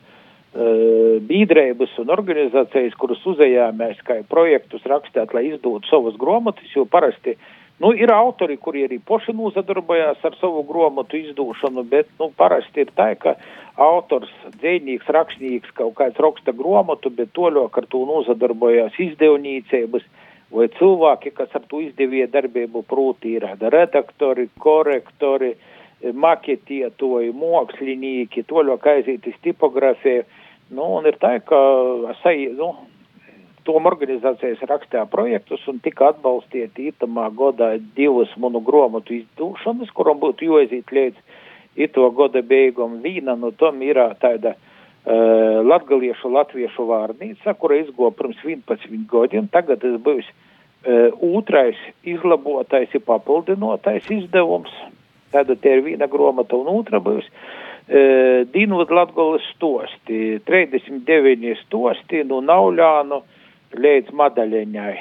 biedrības 1.27 1.93
un 2.01 2.09
organizācijas, 2.13 2.95
kuras 2.97 3.21
uzējāmies 3.29 3.99
kā 4.07 4.21
projektus 4.29 4.85
rakstīt, 4.89 5.33
lai 5.35 5.51
izdotu 5.51 5.89
savas 5.89 6.17
grāmatas, 6.17 6.71
jo 6.73 6.85
parasti 6.89 7.35
nu, 7.83 7.91
ir 7.93 8.09
autori, 8.13 8.57
kuri 8.57 8.87
arī 8.87 8.97
paši 9.05 9.35
nozadarbojās 9.37 10.23
ar 10.25 10.37
savu 10.39 10.63
grāmatu 10.65 11.19
izdošanu, 11.19 11.83
bet 11.91 12.09
nu, 12.19 12.31
parasti 12.37 12.87
ir 12.87 12.93
tā, 12.97 13.11
ka 13.21 13.35
autors, 13.77 14.31
dzēnīgs, 14.57 15.11
rakstnieks 15.13 15.75
kaut 15.77 15.93
kāds 15.99 16.17
raksta 16.23 16.55
grāmatu, 16.57 17.13
bet 17.13 17.35
toļok 17.37 17.77
ar 17.77 17.89
to 17.91 18.05
nozadarbojās 18.09 18.97
izdevniecības 19.09 20.09
vai 20.57 20.71
cilvēki, 20.79 21.35
kas 21.37 21.53
ar 21.59 21.69
to 21.69 21.83
izdevīja 21.83 22.31
darbību 22.33 22.81
prūtī 22.87 23.35
ir 23.37 23.45
redaktori, 23.61 24.47
korektori, 24.63 25.53
maketietoji, 26.01 27.31
mokslinieki, 27.33 28.43
toļok 28.49 28.85
aizītis 28.93 29.39
tipografija. 29.41 30.25
Nu, 30.69 30.97
un 30.99 31.07
ir 31.09 31.17
tā, 31.21 31.37
ka 31.47 31.59
es 32.11 32.23
nu, 32.57 32.73
tom 33.67 33.87
organizācijas 33.89 34.63
rakstīja 34.69 35.05
projektus 35.11 35.65
un 35.67 35.81
tika 35.83 36.11
atbalstieti 36.13 36.91
itamā 36.91 37.27
godā 37.35 37.73
divas 37.97 38.31
manu 38.39 38.61
gromatu 38.63 39.15
izdūšanas, 39.17 39.91
kuram 39.95 40.21
būtu 40.21 40.47
jāiziet 40.47 40.93
līdz 40.95 41.43
ito 41.87 42.07
goda 42.15 42.41
beigam. 42.41 42.99
Vīna 43.03 43.37
no 43.39 43.51
tom 43.51 43.81
ir 43.85 43.99
tāda 44.21 44.55
uh, 44.55 45.59
latgaliešu 45.67 46.31
latviešu 46.33 46.87
vārnīca, 46.91 47.55
kura 47.59 47.81
izgo 47.83 48.11
pirms 48.15 48.43
11 48.45 49.07
gadiem, 49.11 49.49
tagad 49.51 49.83
es 49.87 49.97
būs 50.03 50.29
uh, 50.31 51.17
otrais 51.35 51.79
izlabotais 52.07 52.95
ir 52.95 53.03
papildinotais 53.07 54.07
izdevums. 54.19 54.71
Tāda 55.33 55.57
te 55.59 55.73
ir 55.75 55.83
viena 55.85 56.07
gromata 56.11 56.55
un 56.57 56.69
otra 56.71 57.01
būs. 57.03 57.27
Uh, 57.87 58.43
Dīnot 58.51 58.91
Latgolas 58.91 59.45
stosti, 59.53 60.39
39 60.47 61.53
stosti 61.61 62.23
no 62.23 62.41
nu, 62.41 62.47
Nauļānu 62.49 63.21
līdz 63.79 64.15
Madaļiņai. 64.15 64.95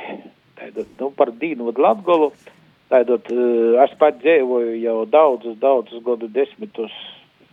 Tātad, 0.58 0.92
nu, 1.00 1.10
par 1.14 1.32
Dīnot 1.40 1.80
Latgolu. 1.82 2.30
Tātad, 2.92 3.26
uh, 3.34 3.80
es 3.82 3.96
pat 3.98 4.20
dzīvoju 4.22 4.76
jau 4.84 5.00
daudzus, 5.10 5.58
daudzus 5.62 6.04
gadu 6.06 6.30
desmitus 6.30 6.94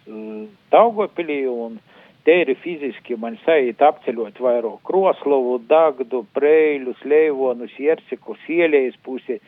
uh, 0.06 0.46
Daugopilī 0.74 1.42
un 1.50 1.80
tēri 2.28 2.56
fiziski 2.62 3.18
man 3.20 3.40
sajūt 3.44 3.82
apceļot 3.84 4.40
vairāk 4.44 4.80
Kroslovu, 4.88 5.58
Dagdu, 5.70 6.24
Preiļus, 6.38 7.02
Leivonus, 7.10 7.74
Jersikus, 7.80 8.42
Ielējas 8.48 9.00
pusi. 9.04 9.40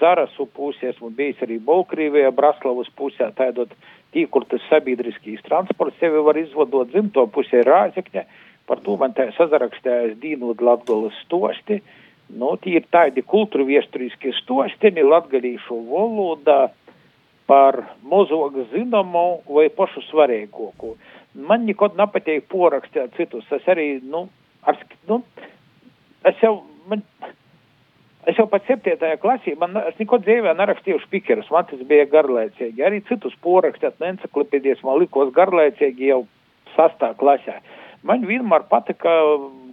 Zarasu 0.00 0.44
pusē, 0.56 0.90
esmu 0.92 1.08
bijis 1.16 1.40
arī 1.44 1.56
Bolkrīvijā, 1.64 2.30
Braslavas 2.36 2.90
pusē, 2.96 3.30
tādot 3.36 3.72
tī, 4.12 4.26
kur 4.28 4.44
tas 4.50 4.62
sabiedriskīs 4.68 5.42
transports 5.46 5.96
sevi 6.02 6.20
var 6.26 6.36
izvadot, 6.36 6.90
dzimto 6.92 7.24
pusē 7.32 7.62
Rāzekņa, 7.66 8.24
par 8.68 8.82
to 8.84 8.96
man 9.00 9.14
tā 9.16 9.30
sazarakstējas 9.38 10.18
Dīnod 10.20 10.60
Latgolas 10.62 11.16
stosti, 11.24 11.80
nu, 12.36 12.52
tie 12.62 12.76
ir 12.78 12.86
tādi 12.92 13.24
kultūrviesturiski 13.26 14.34
stosteni 14.42 15.02
latgalīšu 15.06 15.80
valodā 15.88 16.60
par 17.50 17.80
mozog 18.06 18.60
zināmu 18.70 19.40
vai 19.48 19.66
pašu 19.74 20.04
svarīgāko. 20.06 20.94
Man 21.34 21.64
nekad 21.66 21.96
nepatīk 21.98 22.46
porakstīt 22.52 23.16
citus, 23.16 23.48
es 23.56 23.66
arī, 23.70 23.96
nu, 24.02 24.26
ar, 24.66 24.78
nu, 25.08 25.22
es 26.26 26.38
jau, 26.44 26.60
man, 26.90 27.02
Es 28.28 28.36
jau 28.36 28.44
pat 28.52 28.66
7. 28.68 28.98
klasī, 29.22 29.54
man, 29.56 29.78
es 29.88 29.96
neko 29.96 30.18
dzīvē 30.20 30.52
nerakstīju 30.58 31.00
spikerus, 31.06 31.48
man 31.52 31.64
tas 31.70 31.80
bija 31.88 32.04
garlaicīgi. 32.10 32.82
Arī 32.84 33.00
citus 33.08 33.32
porakstīt, 33.40 33.96
no 33.96 34.10
enciklopēdijas 34.10 34.82
man 34.84 35.00
likos 35.00 35.32
garlaicīgi 35.36 36.10
jau 36.10 36.26
6. 36.74 37.06
klasē. 37.22 37.56
Man 38.04 38.26
vienmēr 38.28 38.66
patika 38.68 39.14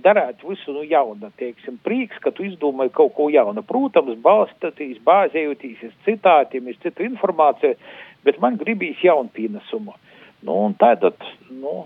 darīt 0.04 0.44
visu 0.48 0.74
nu, 0.76 0.86
jaunu, 0.88 1.30
teiksim, 1.40 1.78
prieks, 1.84 2.20
ka 2.24 2.32
tu 2.32 2.46
izdomāji 2.48 2.94
kaut 2.96 3.14
ko 3.18 3.28
jaunu. 3.32 3.64
Protams, 3.68 4.16
balstoties, 4.24 5.00
bāzējoties 5.04 5.84
uz 5.90 5.94
citātiem, 6.08 6.72
uz 6.72 6.80
citu 6.84 7.04
informāciju, 7.08 7.76
bet 8.28 8.40
man 8.44 8.60
gribīs 8.60 9.04
jaunu 9.04 9.32
pienesumu. 9.36 9.96
Nu, 10.48 10.60
un 10.70 10.76
tādat, 10.80 11.24
nu, 11.52 11.82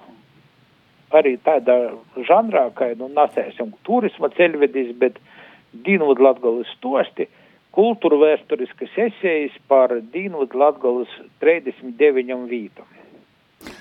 arī 1.15 1.37
tādā 1.41 1.77
žanrā, 2.29 2.67
kā, 2.77 2.91
nu, 2.99 3.09
nasēsim 3.15 3.73
turisma 3.87 4.29
ceļvedis, 4.37 4.93
bet 5.01 5.17
Dīnvudu 5.71 6.23
Latgolas 6.25 6.71
stosti, 6.77 7.27
kultūra 7.75 8.19
vēsturiskas 8.25 8.97
esejas 9.07 9.55
par 9.71 9.93
Dīnvudu 10.13 10.59
Latgolas 10.59 11.11
39 11.43 12.47
vītam. 12.51 12.87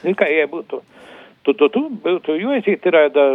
Nu, 0.04 0.14
kā 0.14 0.28
ja 0.30 0.46
būtu, 0.50 0.82
tu, 1.44 1.54
tu, 1.54 1.68
tu, 1.68 1.86
būtu 2.04 2.36
jūsīt 2.38 2.86
ir 2.86 2.96
tāda, 2.96 3.26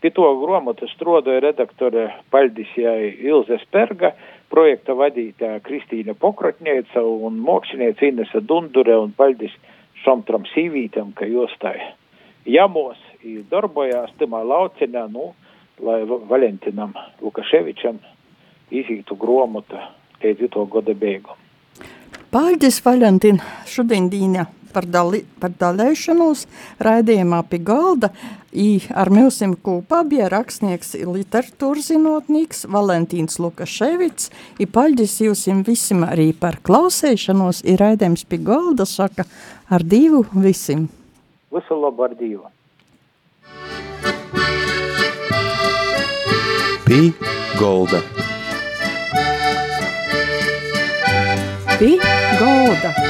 pie 0.00 0.10
to 0.14 0.28
gromatu 0.40 0.88
strodoja 0.92 1.42
redaktore 1.44 2.08
Paldisjai 2.32 3.14
Ilze 3.26 3.60
Sperga, 3.64 4.14
projekta 4.52 4.96
vadītāja 4.96 5.60
Kristīna 5.64 6.14
Pokratņēca 6.18 7.02
un 7.04 7.40
moksliniece 7.44 8.12
Inese 8.12 8.40
Dundure 8.40 8.96
un 8.96 9.12
Paldis 9.16 9.54
Šomtram 10.04 10.46
Sīvītam, 10.54 11.12
ka 11.16 11.26
jūs 11.28 11.52
tā 11.60 11.74
jamos 12.48 12.98
darbojās 13.50 14.12
tamā 14.20 14.40
lauciņā, 14.46 15.04
nu, 15.12 15.32
lai 15.84 16.02
Valentinam 16.04 16.94
Lukaševičam 17.22 17.98
izītu 18.70 19.16
gromatu 19.16 19.80
līdz 20.22 20.50
to 20.52 20.64
gada 20.72 20.94
beigām. 20.94 21.36
Paldies, 22.28 22.82
Valentīna, 22.84 23.44
šodien 23.64 24.10
dīņa 24.12 24.44
par, 24.72 24.84
dali, 24.84 25.22
par 25.40 25.54
dalēšanos 25.56 26.44
raidījumā 26.84 27.40
pie 27.48 27.60
galda. 27.64 28.10
I 28.52 28.82
ar 28.96 29.10
mums 29.12 29.40
kopā 29.64 30.02
bija 30.08 30.28
rakstnieks 30.32 30.94
literatūras 31.08 31.90
zinotnieks 31.92 32.66
Valentīns 32.68 33.40
Lukaševits. 33.42 34.30
I 34.60 34.66
paldies 34.66 35.18
jums 35.20 35.46
visiem 35.66 36.04
arī 36.04 36.30
par 36.36 36.60
klausēšanos. 36.64 37.64
Ir 37.64 37.80
raidījums 37.84 38.26
pie 38.28 38.42
galda, 38.44 38.84
saka 38.84 39.24
ar 39.70 39.84
divu 39.84 40.24
visiem. 40.34 40.88
Visu 41.54 41.80
labu 41.80 42.04
ar 42.04 42.16
divu. 42.18 42.44
Pī 46.88 47.12
Golda. 47.58 48.00
Pī 51.78 51.98
Golda. 52.40 53.07